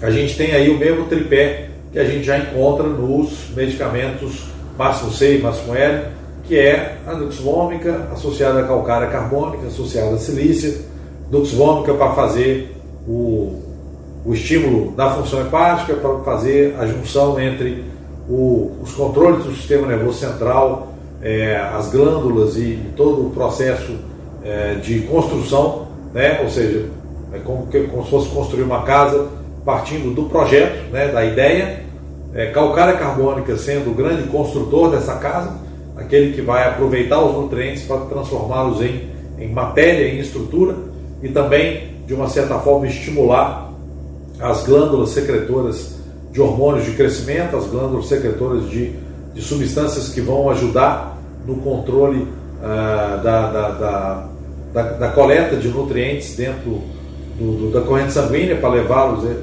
a 0.00 0.10
gente 0.10 0.36
tem 0.36 0.52
aí 0.52 0.70
o 0.70 0.78
mesmo 0.78 1.06
tripé 1.06 1.68
que 1.92 1.98
a 1.98 2.04
gente 2.04 2.24
já 2.24 2.38
encontra 2.38 2.86
nos 2.86 3.50
medicamentos 3.54 4.44
máximo 4.76 5.10
C 5.10 5.38
e 5.38 5.42
máximo 5.42 5.74
L, 5.74 6.04
que 6.44 6.56
é 6.56 6.98
a 7.06 7.14
nuxvômica 7.14 8.08
associada 8.12 8.60
à 8.60 8.64
calcária 8.64 9.08
carbônica, 9.08 9.66
associada 9.66 10.14
à 10.14 10.18
silícia, 10.18 10.80
nuxvômica 11.30 11.92
para 11.94 12.12
fazer 12.12 12.74
o, 13.06 13.60
o 14.24 14.32
estímulo 14.32 14.92
da 14.92 15.10
função 15.10 15.40
hepática, 15.40 15.94
para 15.94 16.18
fazer 16.20 16.76
a 16.78 16.86
junção 16.86 17.40
entre 17.40 17.84
o, 18.28 18.70
os 18.82 18.92
controles 18.92 19.44
do 19.44 19.54
sistema 19.54 19.86
nervoso 19.86 20.18
central, 20.18 20.94
é, 21.22 21.56
as 21.56 21.90
glândulas 21.90 22.56
e, 22.56 22.78
todo 22.96 23.26
o 23.26 23.30
processo 23.30 23.92
é, 24.44 24.74
de 24.74 25.00
construção, 25.00 25.88
né? 26.14 26.40
ou 26.42 26.48
seja, 26.48 26.86
é 27.32 27.38
como, 27.38 27.68
como 27.90 28.04
se 28.04 28.10
fosse 28.10 28.28
construir 28.30 28.62
uma 28.62 28.82
casa 28.82 29.28
partindo 29.64 30.14
do 30.14 30.24
projeto, 30.24 30.90
né? 30.90 31.08
da 31.08 31.24
ideia, 31.24 31.82
é, 32.34 32.46
calcária 32.46 32.96
carbônica 32.96 33.56
sendo 33.56 33.90
o 33.90 33.94
grande 33.94 34.28
construtor 34.28 34.90
dessa 34.90 35.16
casa, 35.16 35.58
aquele 35.96 36.32
que 36.32 36.40
vai 36.40 36.68
aproveitar 36.68 37.20
os 37.22 37.34
nutrientes 37.34 37.82
para 37.82 37.98
transformá-los 38.02 38.80
em, 38.80 39.08
em 39.38 39.52
matéria, 39.52 40.08
em 40.08 40.18
estrutura, 40.18 40.74
e 41.22 41.28
também, 41.28 41.94
de 42.06 42.14
uma 42.14 42.28
certa 42.28 42.58
forma, 42.60 42.86
estimular 42.86 43.72
as 44.40 44.64
glândulas 44.64 45.10
secretoras 45.10 45.98
de 46.30 46.40
hormônios 46.40 46.84
de 46.84 46.92
crescimento, 46.92 47.56
as 47.56 47.66
glândulas 47.66 48.06
secretoras 48.06 48.70
de, 48.70 48.94
de 49.34 49.42
substâncias 49.42 50.08
que 50.08 50.20
vão 50.20 50.50
ajudar 50.50 51.18
no 51.46 51.56
controle 51.56 52.26
da, 52.60 53.46
da, 53.46 53.68
da, 53.70 54.28
da, 54.72 54.82
da 54.82 55.08
coleta 55.08 55.56
de 55.56 55.68
nutrientes 55.68 56.36
dentro 56.36 56.82
do, 57.38 57.52
do, 57.52 57.70
da 57.70 57.80
corrente 57.82 58.12
sanguínea 58.12 58.56
para 58.56 58.70
levá-los, 58.70 59.24
eh, 59.24 59.36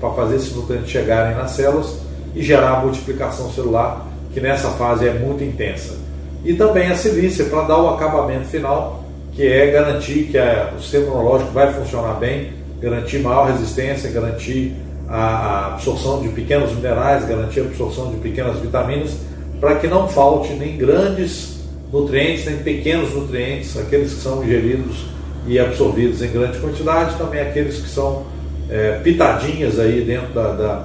para 0.00 0.10
fazer 0.10 0.36
esses 0.36 0.54
nutrientes 0.54 0.90
chegarem 0.90 1.34
nas 1.34 1.52
células 1.52 1.98
e 2.34 2.42
gerar 2.42 2.78
a 2.78 2.80
multiplicação 2.80 3.50
celular, 3.50 4.06
que 4.34 4.40
nessa 4.40 4.68
fase 4.70 5.08
é 5.08 5.14
muito 5.14 5.42
intensa. 5.42 5.96
E 6.44 6.54
também 6.54 6.88
a 6.88 6.94
silícia 6.94 7.46
para 7.46 7.62
dar 7.62 7.78
o 7.78 7.88
acabamento 7.88 8.44
final, 8.44 9.02
que 9.32 9.46
é 9.46 9.70
garantir 9.70 10.24
que 10.24 10.38
a, 10.38 10.72
o 10.76 10.80
sistema 10.80 11.06
imunológico 11.06 11.52
vai 11.52 11.72
funcionar 11.72 12.14
bem, 12.14 12.52
garantir 12.80 13.18
maior 13.20 13.50
resistência, 13.50 14.10
garantir 14.10 14.76
a 15.08 15.68
absorção 15.68 16.20
de 16.20 16.28
pequenos 16.28 16.74
minerais, 16.74 17.26
garantir 17.26 17.60
a 17.60 17.64
absorção 17.64 18.10
de 18.10 18.18
pequenas 18.18 18.58
vitaminas, 18.58 19.16
para 19.60 19.76
que 19.76 19.86
não 19.86 20.08
falte 20.08 20.52
nem 20.54 20.76
grandes 20.76 21.58
nutrientes, 21.92 22.46
nem 22.46 22.58
pequenos 22.58 23.14
nutrientes, 23.14 23.76
aqueles 23.76 24.14
que 24.14 24.20
são 24.20 24.44
ingeridos 24.44 25.06
e 25.46 25.58
absorvidos 25.58 26.22
em 26.22 26.30
grande 26.30 26.58
quantidade, 26.58 27.16
também 27.16 27.40
aqueles 27.40 27.78
que 27.78 27.88
são 27.88 28.24
é, 28.68 29.00
pitadinhas 29.02 29.78
aí 29.78 30.02
dentro 30.02 30.28
da, 30.34 30.52
da, 30.52 30.84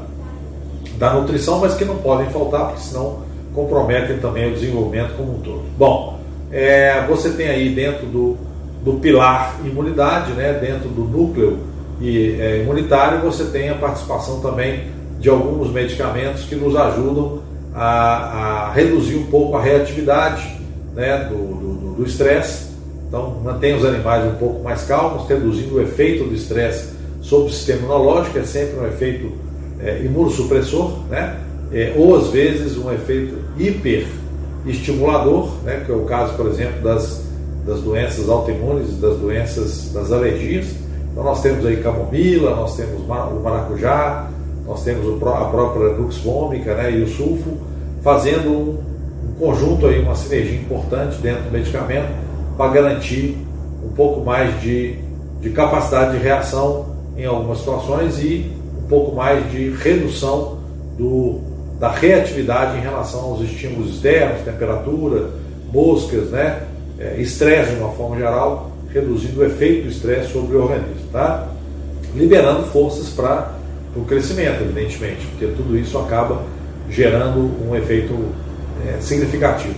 da, 0.98 1.13
nutrição, 1.13 1.60
mas 1.60 1.75
que 1.75 1.84
não 1.84 1.98
podem 1.98 2.30
faltar, 2.30 2.68
porque 2.68 2.82
senão 2.82 3.24
comprometem 3.53 4.18
também 4.20 4.50
o 4.50 4.53
desenvolvimento 4.53 5.15
como 5.18 5.36
um 5.36 5.39
todo. 5.39 5.63
Bom, 5.77 6.20
é, 6.51 7.06
você 7.08 7.32
tem 7.32 7.50
aí 7.50 7.70
dentro 7.70 8.06
do, 8.06 8.38
do 8.84 8.94
pilar 8.94 9.60
imunidade, 9.65 10.32
né, 10.32 10.53
dentro 10.53 10.88
do 10.89 11.03
núcleo 11.03 11.60
e, 12.00 12.38
é, 12.39 12.62
imunitário, 12.62 13.20
você 13.20 13.46
tem 13.46 13.70
a 13.70 13.75
participação 13.75 14.39
também 14.39 14.86
de 15.20 15.30
alguns 15.30 15.70
medicamentos 15.72 16.44
que 16.46 16.56
nos 16.56 16.75
ajudam 16.75 17.43
a, 17.74 18.68
a 18.68 18.72
reduzir 18.72 19.15
um 19.15 19.25
pouco 19.25 19.56
a 19.56 19.62
reatividade 19.62 20.60
né, 20.94 21.30
do 21.30 22.03
estresse. 22.06 22.74
Então, 23.08 23.39
mantém 23.44 23.75
os 23.75 23.86
animais 23.86 24.25
um 24.25 24.36
pouco 24.36 24.63
mais 24.63 24.84
calmos, 24.84 25.27
reduzindo 25.27 25.75
o 25.75 25.82
efeito 25.82 26.24
do 26.24 26.34
estresse 26.34 26.94
sobre 27.22 27.50
o 27.50 27.53
sistema 27.53 27.80
imunológico, 27.80 28.39
é 28.39 28.44
sempre 28.44 28.80
um 28.80 28.88
efeito 28.88 29.32
é, 29.80 30.01
imunossupressor, 30.03 31.00
né? 31.10 31.39
É, 31.72 31.94
ou 31.96 32.15
às 32.15 32.27
vezes 32.27 32.77
um 32.77 32.92
efeito 32.92 33.36
hiperestimulador, 33.58 35.50
né? 35.63 35.82
que 35.86 35.92
é 35.92 35.96
o 35.96 36.06
caso, 36.06 36.36
por 36.36 36.48
exemplo, 36.48 36.82
das, 36.84 37.24
das 37.65 37.82
doenças 37.82 38.30
autoimunes, 38.30 39.00
das 39.00 39.18
doenças, 39.18 39.92
das 39.92 40.12
alergias. 40.12 40.68
Então, 41.12 41.24
nós 41.24 41.42
temos 41.42 41.65
aí 41.65 41.77
camomila, 41.77 42.56
nós 42.56 42.75
temos 42.75 43.01
o 43.01 43.39
maracujá, 43.42 44.30
nós 44.65 44.84
temos 44.84 45.22
a 45.22 45.46
própria 45.46 45.93
vômica 46.24 46.74
né, 46.75 46.91
e 46.91 47.03
o 47.03 47.08
sulfo, 47.08 47.58
fazendo 48.01 48.50
um, 48.50 48.84
um 49.29 49.34
conjunto 49.39 49.88
aí, 49.88 50.01
uma 50.01 50.15
sinergia 50.15 50.58
importante 50.58 51.17
dentro 51.17 51.43
do 51.43 51.51
medicamento 51.51 52.10
para 52.55 52.72
garantir 52.72 53.38
um 53.84 53.89
pouco 53.89 54.22
mais 54.22 54.60
de, 54.62 54.96
de 55.41 55.50
capacidade 55.50 56.17
de 56.17 56.24
reação 56.24 56.86
em 57.17 57.25
algumas 57.25 57.60
situações 57.60 58.20
e 58.20 58.51
um 58.77 58.88
pouco 58.88 59.15
mais 59.15 59.51
de 59.51 59.70
redução 59.72 60.60
do, 60.98 61.39
da 61.79 61.91
reatividade 61.91 62.77
em 62.77 62.82
relação 62.82 63.22
aos 63.22 63.41
estímulos 63.41 63.96
externos, 63.96 64.41
temperatura, 64.41 65.29
moscas, 65.72 66.29
né, 66.29 66.63
é, 67.00 67.20
estresse 67.20 67.74
de 67.74 67.79
uma 67.79 67.91
forma 67.91 68.15
geral, 68.17 68.72
reduzindo 68.93 69.41
o 69.41 69.46
efeito 69.46 69.84
do 69.84 69.89
estresse 69.89 70.32
sobre 70.32 70.55
o 70.55 70.62
organismo, 70.62 71.08
tá? 71.12 71.48
liberando 72.15 72.63
forças 72.67 73.10
para 73.10 73.62
o 73.96 74.06
crescimento, 74.06 74.62
evidentemente, 74.62 75.26
porque 75.28 75.48
tudo 75.48 75.78
isso 75.78 75.98
acaba 75.98 76.44
gerando 76.90 77.52
um 77.68 77.76
efeito 77.76 78.14
é, 78.88 79.00
significativo. 79.00 79.76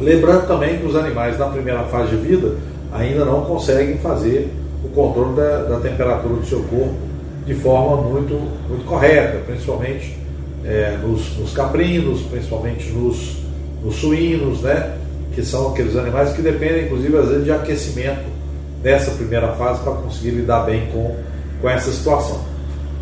Lembrando 0.00 0.46
também 0.46 0.78
que 0.78 0.86
os 0.86 0.96
animais 0.96 1.38
na 1.38 1.46
primeira 1.46 1.82
fase 1.84 2.10
de 2.10 2.16
vida 2.16 2.54
ainda 2.92 3.24
não 3.24 3.42
conseguem 3.42 3.98
fazer 3.98 4.50
o 4.84 4.88
controle 4.88 5.36
da, 5.36 5.62
da 5.64 5.80
temperatura 5.80 6.34
do 6.34 6.46
seu 6.46 6.60
corpo 6.64 6.94
de 7.44 7.54
forma 7.54 8.02
muito, 8.02 8.34
muito 8.68 8.84
correta, 8.84 9.38
principalmente 9.46 10.16
é, 10.64 10.98
nos, 11.02 11.36
nos, 11.38 11.52
caprinos, 11.52 12.20
principalmente 12.22 12.90
nos, 12.90 13.38
nos 13.82 13.96
suínos, 13.96 14.60
né? 14.60 14.96
que 15.34 15.42
são 15.42 15.68
aqueles 15.68 15.96
animais 15.96 16.32
que 16.32 16.42
dependem, 16.42 16.84
inclusive, 16.84 17.16
às 17.16 17.28
vezes, 17.28 17.44
de 17.44 17.50
aquecimento 17.50 18.24
nessa 18.82 19.10
primeira 19.12 19.48
fase 19.52 19.80
para 19.82 19.92
conseguir 19.92 20.30
lidar 20.30 20.64
bem 20.64 20.86
com, 20.92 21.16
com 21.60 21.70
essa 21.70 21.90
situação. 21.90 22.40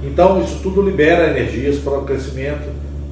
Então, 0.02 0.42
isso 0.42 0.58
tudo 0.62 0.82
libera 0.82 1.30
energias 1.30 1.78
para 1.78 1.98
o 1.98 2.04
crescimento, 2.04 2.68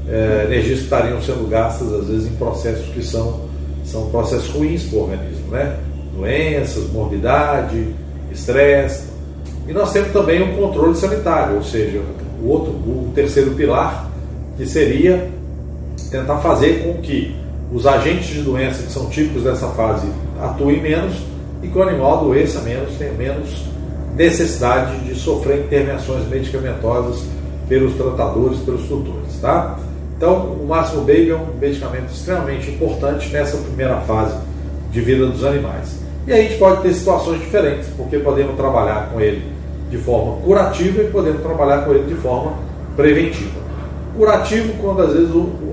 é, 0.09 0.45
energias 0.47 0.79
que 0.79 0.85
estariam 0.85 1.21
sendo 1.21 1.49
gastas, 1.49 1.93
às 1.93 2.07
vezes, 2.09 2.27
em 2.31 2.37
processos 2.37 2.87
que 2.93 3.03
são, 3.03 3.41
são 3.85 4.11
processos 4.11 4.49
ruins 4.51 4.85
para 4.85 4.99
o 4.99 5.03
organismo, 5.03 5.51
né? 5.51 5.77
Doenças, 6.17 6.91
morbidade, 6.93 7.95
estresse. 8.31 9.09
E 9.67 9.73
nós 9.73 9.93
temos 9.93 10.13
também 10.13 10.43
um 10.43 10.57
controle 10.57 10.95
sanitário, 10.95 11.57
ou 11.57 11.63
seja, 11.63 12.03
o 12.43 12.49
outro, 12.49 12.73
o 12.73 13.13
terceiro 13.15 13.53
pilar, 13.53 14.11
que 14.57 14.67
seria 14.67 15.29
tentar 16.11 16.39
fazer 16.39 16.85
com 16.85 17.01
que 17.01 17.35
os 17.73 17.87
agentes 17.87 18.29
de 18.29 18.43
doença 18.43 18.83
que 18.83 18.93
são 18.93 19.09
típicos 19.09 19.43
dessa 19.43 19.69
fase 19.69 20.07
atuem 20.41 20.81
menos 20.81 21.15
e 21.63 21.67
que 21.67 21.77
o 21.77 21.83
animal 21.83 22.19
adoeça 22.19 22.61
menos, 22.61 22.95
tenha 22.97 23.13
menos 23.13 23.65
necessidade 24.17 24.99
de 25.01 25.15
sofrer 25.15 25.65
intervenções 25.65 26.29
medicamentosas 26.29 27.25
pelos 27.69 27.95
tratadores, 27.95 28.59
pelos 28.61 28.83
tutores, 28.87 29.39
tá? 29.41 29.79
Então, 30.17 30.53
o 30.53 30.67
Máximo 30.67 31.01
Baby 31.01 31.31
é 31.31 31.37
um 31.37 31.59
medicamento 31.61 32.13
extremamente 32.13 32.71
importante 32.71 33.29
nessa 33.31 33.57
primeira 33.57 34.01
fase 34.03 34.37
de 34.93 35.01
vida 35.01 35.27
dos 35.27 35.45
animais. 35.45 35.99
E 36.27 36.33
aí 36.33 36.47
a 36.47 36.49
gente 36.49 36.59
pode 36.59 36.83
ter 36.83 36.95
situações 36.95 37.41
diferentes, 37.41 37.89
porque 37.97 38.19
podemos 38.19 38.57
trabalhar 38.57 39.11
com 39.13 39.21
ele 39.21 39.43
de 39.91 39.99
forma 39.99 40.41
curativa 40.43 41.03
e 41.03 41.09
podemos 41.09 41.43
trabalhar 41.43 41.85
com 41.85 41.93
ele 41.93 42.05
de 42.05 42.15
forma 42.15 42.55
preventiva. 42.97 43.61
Curativo, 44.17 44.73
quando 44.81 45.03
às 45.03 45.13
vezes 45.13 45.31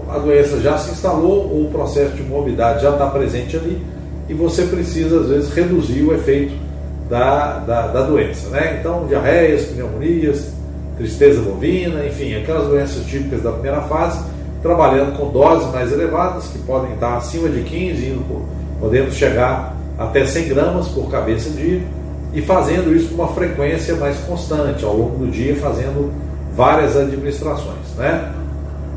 a 0.09 0.17
doença 0.17 0.59
já 0.59 0.77
se 0.77 0.91
instalou 0.91 1.47
ou 1.49 1.65
o 1.65 1.69
processo 1.71 2.15
de 2.15 2.23
morbidade 2.23 2.81
já 2.81 2.89
está 2.89 3.07
presente 3.07 3.55
ali 3.55 3.81
e 4.27 4.33
você 4.33 4.63
precisa, 4.63 5.19
às 5.19 5.27
vezes, 5.27 5.53
reduzir 5.53 6.03
o 6.03 6.13
efeito 6.13 6.53
da, 7.11 7.57
da, 7.67 7.87
da 7.87 8.03
doença. 8.03 8.47
Né? 8.49 8.77
Então, 8.79 9.05
diarreias, 9.05 9.65
pneumonias, 9.65 10.53
tristeza 10.97 11.41
bovina, 11.41 12.05
enfim, 12.05 12.35
aquelas 12.35 12.67
doenças 12.67 13.05
típicas 13.05 13.43
da 13.43 13.51
primeira 13.51 13.81
fase, 13.81 14.23
trabalhando 14.61 15.17
com 15.17 15.29
doses 15.29 15.69
mais 15.73 15.91
elevadas, 15.91 16.47
que 16.47 16.59
podem 16.59 16.93
estar 16.93 17.17
acima 17.17 17.49
de 17.49 17.63
15, 17.63 18.05
indo 18.05 18.25
por, 18.27 18.41
podendo 18.79 19.11
chegar 19.11 19.75
até 19.99 20.25
100 20.25 20.47
gramas 20.47 20.87
por 20.87 21.11
cabeça 21.11 21.49
dia, 21.49 21.81
e 22.33 22.41
fazendo 22.41 22.95
isso 22.95 23.09
com 23.09 23.15
uma 23.15 23.33
frequência 23.33 23.93
mais 23.97 24.17
constante, 24.21 24.85
ao 24.85 24.95
longo 24.95 25.17
do 25.17 25.29
dia, 25.29 25.53
fazendo 25.57 26.13
várias 26.55 26.95
administrações. 26.95 27.93
Né? 27.97 28.31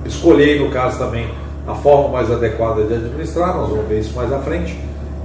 Escolher, 0.06 0.60
no 0.60 0.70
caso 0.70 0.98
também, 0.98 1.28
a 1.66 1.74
forma 1.74 2.10
mais 2.10 2.30
adequada 2.30 2.84
de 2.84 2.94
administrar, 2.94 3.56
nós 3.56 3.70
vamos 3.70 3.88
ver 3.88 3.98
isso 4.00 4.14
mais 4.14 4.32
à 4.32 4.38
frente 4.38 4.78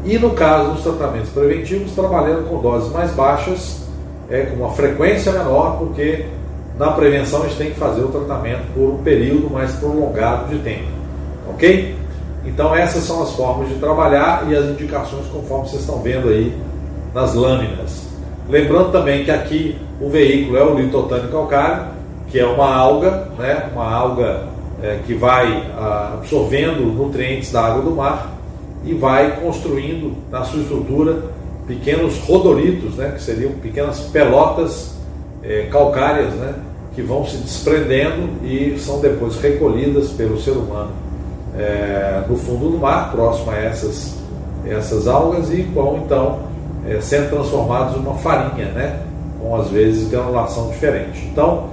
e 0.05 0.17
no 0.17 0.31
caso 0.31 0.71
dos 0.71 0.83
tratamentos 0.83 1.29
preventivos, 1.29 1.91
trabalhando 1.91 2.47
com 2.47 2.61
doses 2.61 2.91
mais 2.91 3.11
baixas, 3.11 3.83
é, 4.29 4.43
com 4.43 4.57
uma 4.57 4.71
frequência 4.71 5.31
menor, 5.31 5.77
porque 5.77 6.25
na 6.77 6.91
prevenção 6.91 7.41
a 7.43 7.47
gente 7.47 7.57
tem 7.57 7.71
que 7.71 7.79
fazer 7.79 8.01
o 8.01 8.07
tratamento 8.07 8.63
por 8.73 8.93
um 8.93 8.97
período 9.03 9.49
mais 9.49 9.73
prolongado 9.73 10.47
de 10.47 10.59
tempo. 10.59 10.87
Ok? 11.49 11.95
Então 12.45 12.73
essas 12.73 13.03
são 13.03 13.21
as 13.21 13.33
formas 13.33 13.67
de 13.67 13.75
trabalhar 13.75 14.45
e 14.49 14.55
as 14.55 14.65
indicações 14.65 15.27
conforme 15.27 15.67
vocês 15.67 15.81
estão 15.81 15.99
vendo 16.01 16.29
aí 16.29 16.55
nas 17.13 17.33
lâminas. 17.33 18.07
Lembrando 18.47 18.91
também 18.91 19.25
que 19.25 19.31
aqui 19.31 19.77
o 19.99 20.09
veículo 20.09 20.57
é 20.57 20.63
o 20.63 20.79
litotânio 20.79 21.29
calcário, 21.29 21.87
que 22.29 22.39
é 22.39 22.45
uma 22.45 22.73
alga, 22.73 23.29
né? 23.37 23.69
uma 23.73 23.91
alga 23.93 24.43
é, 24.81 24.99
que 25.05 25.13
vai 25.13 25.69
ah, 25.77 26.13
absorvendo 26.13 26.85
nutrientes 26.85 27.51
da 27.51 27.65
água 27.65 27.81
do 27.81 27.91
mar 27.91 28.38
e 28.83 28.93
vai 28.93 29.39
construindo 29.41 30.15
na 30.31 30.43
sua 30.43 30.61
estrutura 30.61 31.23
pequenos 31.67 32.17
rodolitos, 32.19 32.95
né, 32.95 33.11
que 33.15 33.21
seriam 33.21 33.51
pequenas 33.53 33.99
pelotas 34.01 34.95
é, 35.43 35.67
calcárias, 35.71 36.33
né, 36.33 36.55
que 36.95 37.01
vão 37.01 37.25
se 37.25 37.37
desprendendo 37.37 38.43
e 38.43 38.77
são 38.79 38.99
depois 38.99 39.39
recolhidas 39.39 40.09
pelo 40.09 40.39
ser 40.39 40.51
humano 40.51 40.91
é, 41.57 42.23
no 42.27 42.35
fundo 42.37 42.69
do 42.69 42.77
mar, 42.77 43.11
próximo 43.11 43.51
a 43.51 43.55
essas, 43.57 44.15
essas 44.65 45.07
algas, 45.07 45.51
e 45.51 45.61
vão 45.61 45.97
então 46.05 46.39
é, 46.87 46.99
sendo 47.01 47.29
transformados 47.29 47.95
em 47.95 47.99
uma 47.99 48.15
farinha, 48.15 48.65
né, 48.67 49.01
com 49.39 49.55
às 49.55 49.69
vezes 49.69 50.09
granulação 50.09 50.69
diferente. 50.69 51.25
Então, 51.31 51.69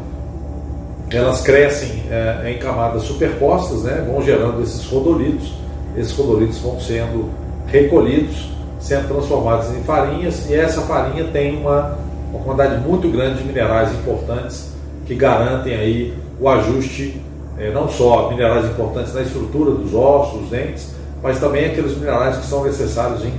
elas 1.11 1.41
crescem 1.41 2.03
é, 2.11 2.51
em 2.51 2.59
camadas 2.59 3.03
superpostas, 3.03 3.83
né, 3.83 4.05
vão 4.07 4.23
gerando 4.23 4.63
esses 4.63 4.85
rodolitos, 4.87 5.55
esses 5.97 6.13
rodolitos 6.13 6.59
vão 6.59 6.79
sendo 6.81 7.31
recolhidos, 7.67 8.51
sendo 8.79 9.09
transformados 9.09 9.75
em 9.75 9.83
farinhas, 9.83 10.49
e 10.49 10.55
essa 10.55 10.83
farinha 10.83 11.25
tem 11.33 11.59
uma, 11.59 11.99
uma 12.31 12.43
quantidade 12.43 12.87
muito 12.87 13.09
grande 13.09 13.39
de 13.39 13.45
minerais 13.45 13.93
importantes 13.93 14.71
que 15.07 15.15
garantem 15.15 15.75
aí 15.75 16.15
o 16.41 16.49
ajuste, 16.49 17.21
é, 17.59 17.71
não 17.73 17.89
só 17.89 18.29
minerais 18.29 18.67
importantes 18.67 19.15
na 19.15 19.23
estrutura 19.23 19.71
dos 19.73 19.95
ossos, 19.95 20.41
dos 20.41 20.51
dentes, 20.51 20.95
mas 21.23 21.41
também 21.41 21.67
aqueles 21.67 21.97
minerais 21.97 22.37
que 22.37 22.47
são 22.47 22.65
necessários 22.65 23.25
em 23.25 23.33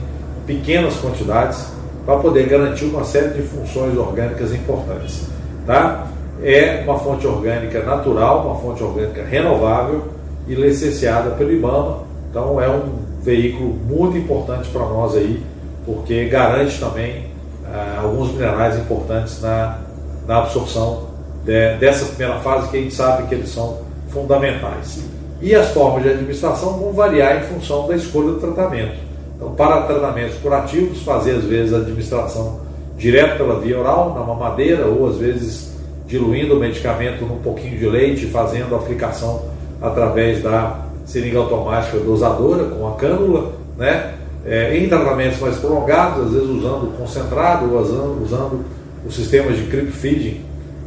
pequenas 0.45 0.95
quantidades 0.97 1.67
para 2.05 2.17
poder 2.17 2.47
garantir 2.47 2.85
uma 2.85 3.03
série 3.03 3.29
de 3.29 3.41
funções 3.43 3.97
orgânicas 3.97 4.53
importantes. 4.53 5.27
Tá? 5.65 6.07
É 6.41 6.83
uma 6.85 6.97
fonte 6.97 7.27
orgânica 7.27 7.83
natural, 7.83 8.45
uma 8.45 8.55
fonte 8.55 8.81
orgânica 8.81 9.23
renovável 9.23 10.05
e 10.47 10.55
licenciada 10.55 11.31
pelo 11.31 11.51
IBAMA, 11.51 12.06
então 12.29 12.61
é 12.61 12.69
um 12.69 13.07
veículo 13.21 13.73
muito 13.73 14.17
importante 14.17 14.69
para 14.69 14.85
nós 14.85 15.15
aí, 15.15 15.43
porque 15.85 16.25
garante 16.25 16.79
também 16.79 17.25
ah, 17.65 18.01
alguns 18.03 18.31
minerais 18.31 18.77
importantes 18.77 19.41
na, 19.41 19.79
na 20.27 20.39
absorção 20.39 21.07
de, 21.43 21.75
dessa 21.77 22.05
primeira 22.05 22.39
fase, 22.39 22.69
que 22.69 22.77
a 22.77 22.81
gente 22.81 22.93
sabe 22.93 23.27
que 23.27 23.35
eles 23.35 23.49
são 23.49 23.79
fundamentais. 24.09 25.03
E 25.41 25.53
as 25.53 25.69
formas 25.69 26.03
de 26.03 26.09
administração 26.09 26.79
vão 26.79 26.93
variar 26.93 27.37
em 27.37 27.41
função 27.41 27.87
da 27.87 27.95
escolha 27.95 28.31
do 28.31 28.39
tratamento. 28.39 28.95
Então, 29.35 29.51
para 29.53 29.81
tratamentos 29.81 30.37
curativos, 30.37 31.03
fazer 31.03 31.31
às 31.31 31.43
vezes 31.43 31.73
a 31.73 31.77
administração 31.77 32.61
direto 32.97 33.37
pela 33.37 33.59
via 33.59 33.79
oral, 33.79 34.15
na 34.15 34.21
mamadeira, 34.21 34.87
ou 34.87 35.07
às 35.07 35.17
vezes 35.17 35.77
diluindo 36.07 36.55
o 36.55 36.59
medicamento 36.59 37.23
num 37.23 37.39
pouquinho 37.39 37.77
de 37.77 37.87
leite, 37.87 38.25
fazendo 38.25 38.73
a 38.73 38.79
aplicação 38.79 39.43
através 39.81 40.41
da 40.41 40.86
seringa 41.07 41.39
automática 41.39 41.97
dosadora 41.97 42.65
com 42.65 42.87
a 42.87 42.91
cânula, 42.91 43.53
né? 43.77 44.13
É, 44.45 44.77
em 44.77 44.87
tratamentos 44.87 45.39
mais 45.39 45.57
prolongados, 45.57 46.27
às 46.27 46.31
vezes 46.33 46.49
usando 46.49 46.97
concentrado 46.97 47.75
usando, 47.75 48.23
usando 48.23 48.65
os 49.05 49.15
sistemas 49.15 49.57
de 49.57 49.63
creep 49.63 49.91
feeding 49.91 50.41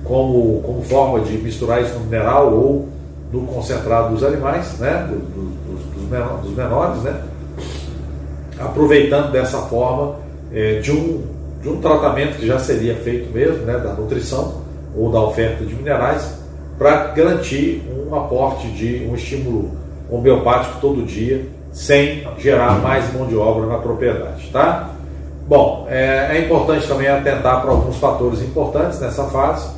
como, 0.04 0.62
como 0.62 0.82
forma 0.82 1.20
de 1.20 1.36
misturar 1.38 1.82
isso 1.82 1.94
no 1.94 2.00
mineral 2.00 2.54
ou 2.54 2.88
no 3.32 3.46
concentrado 3.46 4.14
dos 4.14 4.24
animais, 4.24 4.78
né? 4.78 5.08
dos, 5.10 5.22
dos, 6.08 6.42
dos 6.42 6.56
menores, 6.56 7.02
né? 7.02 7.22
aproveitando 8.58 9.30
dessa 9.30 9.58
forma 9.58 10.16
é, 10.52 10.80
de, 10.80 10.90
um, 10.90 11.22
de 11.62 11.68
um 11.68 11.80
tratamento 11.80 12.38
que 12.38 12.46
já 12.46 12.58
seria 12.58 12.96
feito 12.96 13.32
mesmo, 13.32 13.64
né? 13.64 13.78
da 13.78 13.92
nutrição 13.94 14.62
ou 14.96 15.10
da 15.10 15.20
oferta 15.20 15.64
de 15.64 15.74
minerais, 15.74 16.38
para 16.76 17.08
garantir 17.08 17.82
um 17.94 18.14
aporte 18.14 18.66
de 18.68 19.06
um 19.08 19.14
estímulo 19.14 19.79
homeopático 20.10 20.78
todo 20.80 21.04
dia, 21.04 21.46
sem 21.72 22.26
gerar 22.38 22.80
mais 22.80 23.12
mão 23.14 23.26
de 23.26 23.36
obra 23.36 23.66
na 23.66 23.78
propriedade, 23.78 24.48
tá? 24.52 24.90
Bom, 25.46 25.86
é, 25.88 26.36
é 26.36 26.44
importante 26.44 26.86
também 26.86 27.08
atentar 27.08 27.62
para 27.62 27.70
alguns 27.70 27.96
fatores 27.96 28.40
importantes 28.40 29.00
nessa 29.00 29.24
fase, 29.24 29.68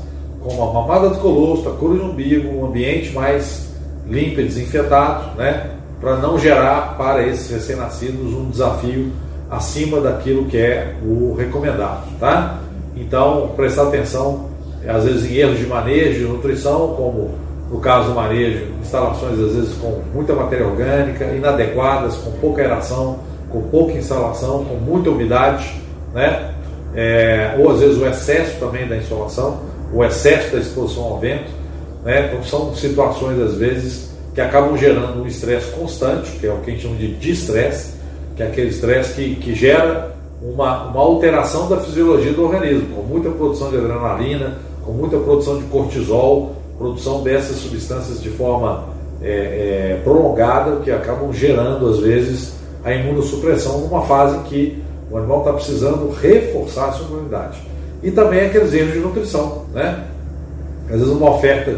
como 0.42 0.62
a 0.62 0.72
mamada 0.72 1.08
do 1.08 1.18
colostro, 1.18 1.72
a 1.72 1.76
cura 1.76 1.98
de 1.98 2.04
umbigo, 2.04 2.48
um 2.48 2.66
ambiente 2.66 3.12
mais 3.12 3.72
limpo 4.06 4.40
e 4.40 4.44
desinfetado, 4.44 5.36
né? 5.36 5.70
Para 6.00 6.16
não 6.16 6.38
gerar 6.38 6.96
para 6.98 7.26
esses 7.26 7.50
recém-nascidos 7.50 8.34
um 8.34 8.50
desafio 8.50 9.12
acima 9.50 10.00
daquilo 10.00 10.46
que 10.46 10.58
é 10.58 10.94
o 11.02 11.34
recomendado, 11.34 12.04
tá? 12.18 12.58
Então, 12.96 13.52
prestar 13.56 13.84
atenção, 13.84 14.50
às 14.86 15.04
vezes, 15.04 15.30
em 15.30 15.36
erros 15.36 15.58
de 15.58 15.66
manejo, 15.66 16.18
de 16.18 16.24
nutrição, 16.24 16.94
como 16.96 17.30
no 17.72 17.80
caso 17.80 18.10
do 18.10 18.14
manejo, 18.14 18.66
instalações 18.82 19.32
às 19.32 19.54
vezes 19.54 19.74
com 19.78 20.02
muita 20.12 20.34
matéria 20.34 20.66
orgânica, 20.66 21.24
inadequadas, 21.24 22.16
com 22.16 22.30
pouca 22.32 22.60
aeração, 22.60 23.20
com 23.48 23.62
pouca 23.62 23.94
instalação, 23.94 24.62
com 24.66 24.74
muita 24.74 25.08
umidade, 25.08 25.72
né? 26.12 26.52
É, 26.94 27.56
ou 27.58 27.70
às 27.70 27.80
vezes 27.80 27.96
o 27.96 28.06
excesso 28.06 28.60
também 28.60 28.86
da 28.86 28.98
insolação, 28.98 29.60
o 29.90 30.04
excesso 30.04 30.52
da 30.52 30.58
exposição 30.58 31.04
ao 31.04 31.18
vento, 31.18 31.50
né? 32.04 32.26
Então 32.26 32.44
são 32.44 32.74
situações 32.74 33.40
às 33.40 33.54
vezes 33.54 34.12
que 34.34 34.40
acabam 34.42 34.76
gerando 34.76 35.22
um 35.22 35.26
estresse 35.26 35.70
constante, 35.70 36.30
que 36.32 36.46
é 36.46 36.52
o 36.52 36.58
que 36.58 36.70
a 36.70 36.74
gente 36.74 36.82
chama 36.82 36.96
de 36.96 37.14
distresse, 37.14 37.94
que 38.36 38.42
é 38.42 38.48
aquele 38.48 38.68
estresse 38.68 39.14
que, 39.14 39.36
que 39.36 39.54
gera 39.54 40.14
uma, 40.42 40.88
uma 40.88 41.00
alteração 41.00 41.70
da 41.70 41.78
fisiologia 41.78 42.34
do 42.34 42.44
organismo, 42.44 42.94
com 42.94 43.02
muita 43.02 43.30
produção 43.30 43.70
de 43.70 43.78
adrenalina, 43.78 44.58
com 44.84 44.92
muita 44.92 45.16
produção 45.16 45.56
de 45.56 45.64
cortisol, 45.64 46.61
produção 46.78 47.22
dessas 47.22 47.56
substâncias 47.56 48.20
de 48.20 48.30
forma 48.30 48.88
é, 49.22 49.28
é, 49.28 50.00
prolongada, 50.02 50.76
que 50.80 50.90
acabam 50.90 51.32
gerando, 51.32 51.88
às 51.88 51.98
vezes, 52.00 52.54
a 52.84 52.92
imunossupressão 52.92 53.80
numa 53.80 54.02
fase 54.02 54.38
que 54.48 54.82
o 55.10 55.16
animal 55.16 55.40
está 55.40 55.52
precisando 55.52 56.10
reforçar 56.10 56.88
a 56.88 56.92
sua 56.92 57.06
imunidade. 57.06 57.62
E 58.02 58.10
também 58.10 58.46
aqueles 58.46 58.72
erros 58.72 58.94
de 58.94 58.98
nutrição, 58.98 59.66
né? 59.72 60.04
Às 60.86 60.98
vezes 60.98 61.08
uma 61.08 61.30
oferta 61.30 61.76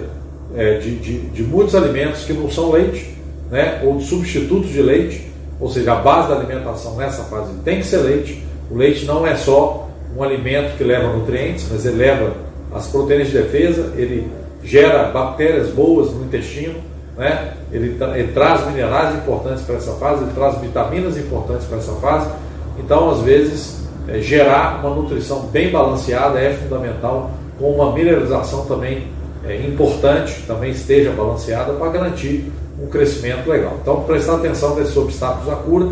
é, 0.56 0.78
de, 0.78 0.96
de, 0.96 1.18
de, 1.20 1.42
muitos 1.42 1.74
alimentos 1.74 2.24
que 2.24 2.32
não 2.32 2.50
são 2.50 2.70
leite, 2.70 3.14
né? 3.50 3.82
Ou 3.84 3.98
de 3.98 4.04
substitutos 4.04 4.70
de 4.70 4.80
leite, 4.80 5.30
ou 5.60 5.68
seja, 5.68 5.92
a 5.92 5.96
base 5.96 6.28
da 6.28 6.36
alimentação 6.36 6.96
nessa 6.96 7.24
fase 7.24 7.52
tem 7.64 7.78
que 7.78 7.86
ser 7.86 7.98
leite. 7.98 8.42
O 8.70 8.76
leite 8.76 9.04
não 9.04 9.26
é 9.26 9.36
só 9.36 9.88
um 10.16 10.22
alimento 10.22 10.76
que 10.76 10.84
leva 10.84 11.12
nutrientes, 11.12 11.66
mas 11.70 11.84
ele 11.84 11.96
leva 11.96 12.32
as 12.72 12.86
proteínas 12.86 13.28
de 13.28 13.34
defesa, 13.34 13.92
ele 13.96 14.26
gera 14.64 15.04
bactérias 15.10 15.68
boas 15.70 16.12
no 16.12 16.24
intestino, 16.24 16.74
né? 17.16 17.54
ele, 17.70 17.96
ele 18.14 18.32
traz 18.32 18.66
minerais 18.66 19.14
importantes 19.14 19.62
para 19.62 19.76
essa 19.76 19.92
fase, 19.92 20.22
ele 20.22 20.32
traz 20.32 20.58
vitaminas 20.58 21.16
importantes 21.16 21.66
para 21.66 21.78
essa 21.78 21.92
fase. 21.94 22.30
Então, 22.78 23.10
às 23.10 23.20
vezes, 23.20 23.84
é, 24.08 24.20
gerar 24.20 24.80
uma 24.84 24.94
nutrição 24.94 25.40
bem 25.46 25.70
balanceada 25.70 26.40
é 26.40 26.52
fundamental, 26.52 27.30
com 27.58 27.72
uma 27.72 27.92
mineralização 27.92 28.64
também 28.66 29.06
é, 29.46 29.56
importante, 29.66 30.42
também 30.46 30.70
esteja 30.70 31.12
balanceada 31.12 31.72
para 31.74 31.90
garantir 31.90 32.50
um 32.82 32.86
crescimento 32.88 33.48
legal. 33.48 33.78
Então, 33.80 34.02
prestar 34.02 34.36
atenção 34.36 34.74
nesses 34.74 34.96
obstáculos 34.96 35.52
à 35.52 35.56
cura, 35.56 35.88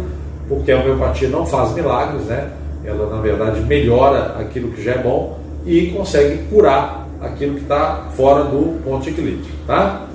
porque 0.48 0.72
a 0.72 0.80
homeopatia 0.80 1.28
não 1.28 1.46
faz 1.46 1.72
milagres, 1.72 2.24
né? 2.24 2.50
ela 2.85 3.14
na 3.14 3.20
verdade 3.20 3.61
melhora 3.61 4.37
aquilo 4.40 4.72
que 4.72 4.82
já 4.82 4.92
é 4.92 4.98
bom 4.98 5.38
e 5.64 5.87
consegue 5.92 6.38
curar 6.50 7.02
aquilo 7.22 7.54
que 7.54 7.62
está 7.62 8.08
fora 8.16 8.44
do 8.44 8.82
ponto 8.82 9.04
de 9.04 9.11
equilíbrio. 9.11 9.44
Tá? 9.66 10.06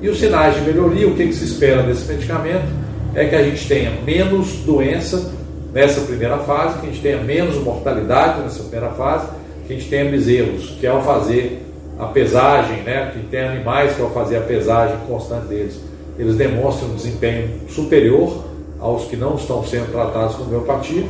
E 0.00 0.08
os 0.08 0.18
sinais 0.18 0.54
de 0.56 0.60
melhoria, 0.62 1.08
o 1.08 1.14
que, 1.14 1.26
que 1.26 1.32
se 1.32 1.44
espera 1.44 1.82
desse 1.82 2.10
medicamento 2.12 2.66
é 3.14 3.24
que 3.24 3.34
a 3.34 3.42
gente 3.42 3.66
tenha 3.66 3.92
menos 4.04 4.56
doença 4.66 5.32
nessa 5.72 6.00
primeira 6.02 6.38
fase, 6.38 6.78
que 6.80 6.86
a 6.86 6.90
gente 6.90 7.02
tenha 7.02 7.18
menos 7.22 7.56
mortalidade 7.56 8.40
nessa 8.42 8.60
primeira 8.62 8.90
fase, 8.90 9.28
que 9.66 9.72
a 9.72 9.76
gente 9.76 9.88
tenha 9.88 10.10
bezerros 10.10 10.76
que 10.78 10.86
ao 10.86 11.02
fazer 11.02 11.62
a 11.98 12.06
pesagem, 12.06 12.82
né, 12.82 13.10
que 13.12 13.26
tem 13.26 13.40
animais 13.40 13.94
que 13.94 14.02
ao 14.02 14.10
fazer 14.10 14.36
a 14.36 14.40
pesagem 14.42 14.96
constante 15.08 15.46
deles, 15.46 15.80
eles 16.18 16.36
demonstram 16.36 16.90
um 16.90 16.94
desempenho 16.94 17.48
superior 17.68 18.44
aos 18.78 19.04
que 19.04 19.16
não 19.16 19.36
estão 19.36 19.64
sendo 19.64 19.90
tratados 19.90 20.36
com 20.36 20.44
homeopatia, 20.44 21.04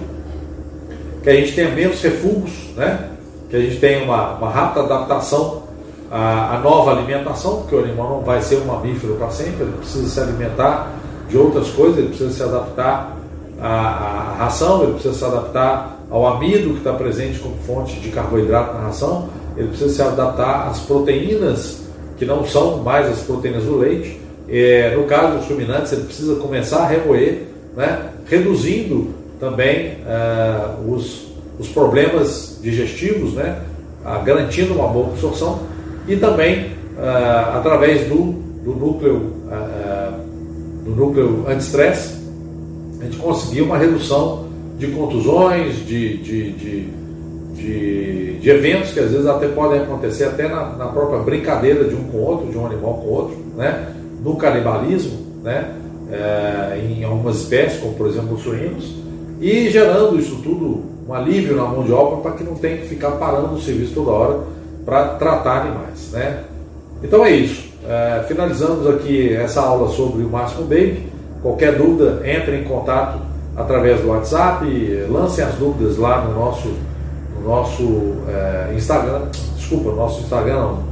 que 1.23 1.31
a 1.31 1.35
gente 1.35 1.53
tenha 1.55 1.71
menos 1.71 2.01
refugos, 2.01 2.53
né, 2.77 3.11
que 3.49 3.57
a 3.57 3.61
gente 3.61 3.79
tenha 3.79 4.05
uma, 4.05 4.35
uma 4.35 4.51
rápida 4.51 4.85
adaptação 4.85 5.63
à, 6.11 6.57
à, 6.57 6.59
nova 6.59 6.93
alimentação, 6.93 7.59
porque 7.59 7.75
o 7.75 7.79
animal 7.81 8.11
não 8.11 8.21
vai 8.21 8.41
ser 8.43 8.57
um 8.57 8.65
mamífero 8.65 9.15
para 9.15 9.31
sempre, 9.31 9.63
ele 9.63 9.73
precisa 9.79 10.09
se 10.09 10.21
alimentar 10.21 10.93
de 11.29 11.37
outras 11.37 11.69
coisas, 11.71 11.99
ele 11.99 12.09
precisa 12.09 12.31
se 12.31 12.43
adaptar 12.43 13.17
à, 13.61 13.69
à 13.69 14.35
ração, 14.39 14.83
ele 14.83 14.93
precisa 14.93 15.15
se 15.15 15.25
adaptar 15.25 15.97
ao 16.11 16.27
amido 16.27 16.71
que 16.71 16.79
está 16.79 16.93
presente 16.93 17.39
como 17.39 17.57
fonte 17.67 17.99
de 18.01 18.11
carboidrato 18.11 18.75
na 18.75 18.81
ração, 18.81 19.29
ele 19.57 19.69
precisa 19.69 19.91
se 19.93 20.03
adaptar 20.03 20.69
às 20.69 20.81
proteínas 20.81 21.87
que 22.17 22.25
não 22.25 22.45
são 22.45 22.79
mais 22.79 23.09
as 23.09 23.21
proteínas 23.21 23.65
do 23.65 23.77
leite. 23.77 24.21
É, 24.49 24.95
no 24.97 25.05
caso 25.05 25.39
dos 25.39 25.49
ruminantes, 25.49 25.93
ele 25.93 26.05
precisa 26.05 26.37
começar 26.37 26.79
a 26.83 26.87
remoer, 26.87 27.43
né, 27.77 28.11
reduzindo 28.27 29.15
também 29.41 29.99
uh, 30.07 30.93
os, 30.93 31.26
os 31.59 31.69
problemas 31.69 32.59
digestivos, 32.63 33.35
né, 33.35 33.61
garantindo 34.25 34.75
uma 34.75 34.89
boa 34.89 35.09
absorção 35.09 35.61
e 36.07 36.17
também 36.17 36.67
uh, 36.97 37.57
através 37.57 38.09
do, 38.09 38.33
do 38.65 38.75
núcleo 38.75 39.33
uh, 39.47 40.27
do 40.85 40.95
núcleo 40.95 41.45
anti-estresse 41.49 42.17
a 43.01 43.05
gente 43.05 43.17
conseguiu 43.17 43.65
uma 43.65 43.77
redução 43.77 44.47
de 44.79 44.89
contusões, 44.89 45.87
de, 45.87 46.17
de, 46.19 46.53
de, 46.53 46.89
de, 47.55 48.39
de, 48.39 48.51
eventos 48.51 48.93
que 48.93 49.01
às 49.01 49.11
vezes 49.11 49.27
até 49.27 49.49
podem 49.49 49.81
acontecer 49.81 50.25
até 50.25 50.49
na, 50.49 50.71
na, 50.77 50.87
própria 50.87 51.19
brincadeira 51.21 51.85
de 51.85 51.95
um 51.95 52.05
com 52.05 52.19
o 52.19 52.23
outro, 52.23 52.51
de 52.51 52.59
um 52.59 52.67
animal 52.67 52.95
com 52.95 53.07
o 53.07 53.11
outro, 53.11 53.37
né? 53.57 53.93
no 54.23 54.37
canibalismo, 54.37 55.19
né? 55.43 55.73
É, 56.11 56.81
em 56.81 57.03
algumas 57.05 57.37
espécies, 57.39 57.81
como 57.81 57.95
por 57.95 58.07
exemplo 58.07 58.35
os 58.35 58.43
suínos, 58.43 58.95
e 59.41 59.69
gerando 59.71 60.19
isso 60.19 60.37
tudo 60.43 60.85
um 61.09 61.15
alívio 61.15 61.57
na 61.57 61.65
mão 61.65 61.85
de 61.85 61.93
obra 61.93 62.21
para 62.21 62.33
que 62.33 62.45
não 62.45 62.55
tenha 62.57 62.79
que 62.79 62.89
ficar 62.89 63.13
parando 63.13 63.55
o 63.55 63.61
serviço 63.61 63.95
toda 63.95 64.11
hora 64.11 64.41
para 64.85 65.09
tratar 65.11 65.63
animais. 65.63 66.11
Né? 66.13 66.43
Então 67.03 67.25
é 67.25 67.31
isso. 67.31 67.67
É, 67.89 68.25
finalizamos 68.27 68.89
aqui 68.89 69.33
essa 69.33 69.61
aula 69.61 69.89
sobre 69.89 70.25
o 70.25 70.29
Máximo 70.29 70.63
Baby. 70.63 71.07
Qualquer 71.43 71.77
dúvida, 71.77 72.21
entre 72.25 72.57
em 72.57 72.65
contato 72.65 73.21
através 73.57 74.01
do 74.01 74.09
WhatsApp, 74.09 74.67
lancem 75.09 75.45
as 75.45 75.55
dúvidas 75.55 75.97
lá 75.97 76.23
no 76.23 76.35
nosso, 76.35 76.69
no 77.39 77.47
nosso 77.47 78.15
é, 78.29 78.75
Instagram, 78.75 79.23
desculpa, 79.57 79.91
no 79.91 79.97
nosso 79.97 80.23
Instagram 80.23 80.55
não, 80.55 80.83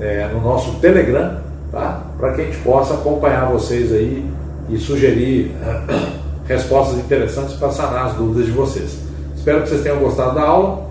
é, 0.00 0.28
no 0.32 0.40
nosso 0.40 0.72
Telegram, 0.78 1.38
tá? 1.72 2.02
Para 2.16 2.32
que 2.32 2.42
a 2.42 2.44
gente 2.44 2.58
possa 2.58 2.94
acompanhar 2.94 3.50
vocês 3.50 3.92
aí 3.92 4.24
e 4.68 4.78
sugerir 4.78 5.52
respostas 6.46 6.98
interessantes 6.98 7.54
para 7.54 7.70
sanar 7.70 8.06
as 8.06 8.14
dúvidas 8.14 8.46
de 8.46 8.52
vocês. 8.52 9.05
Espero 9.46 9.62
que 9.62 9.68
vocês 9.68 9.82
tenham 9.82 10.00
gostado 10.00 10.34
da 10.34 10.42
aula. 10.42 10.88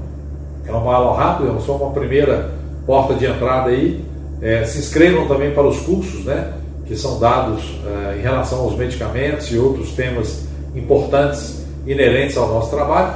É 0.66 0.72
uma 0.72 0.96
aula 0.96 1.18
rápida, 1.18 1.52
é 1.52 1.60
só 1.60 1.76
uma 1.76 1.92
primeira 1.92 2.52
porta 2.86 3.14
de 3.14 3.26
entrada 3.26 3.70
aí. 3.70 4.02
É, 4.42 4.64
se 4.64 4.80
inscrevam 4.80 5.28
também 5.28 5.54
para 5.54 5.68
os 5.68 5.82
cursos, 5.82 6.24
né? 6.24 6.54
Que 6.86 6.96
são 6.96 7.20
dados 7.20 7.78
é, 7.86 8.18
em 8.18 8.22
relação 8.22 8.60
aos 8.62 8.78
medicamentos 8.78 9.52
e 9.52 9.58
outros 9.58 9.92
temas 9.92 10.46
importantes 10.74 11.66
inerentes 11.86 12.38
ao 12.38 12.48
nosso 12.48 12.70
trabalho 12.70 13.16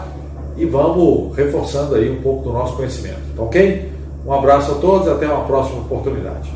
e 0.58 0.66
vamos 0.66 1.34
reforçando 1.38 1.96
aí 1.96 2.12
um 2.12 2.22
pouco 2.22 2.44
do 2.44 2.52
nosso 2.52 2.76
conhecimento, 2.76 3.22
tá 3.34 3.42
ok? 3.42 3.90
Um 4.26 4.34
abraço 4.34 4.74
a 4.74 4.76
todos 4.76 5.08
e 5.08 5.10
até 5.10 5.26
uma 5.26 5.46
próxima 5.46 5.80
oportunidade. 5.80 6.52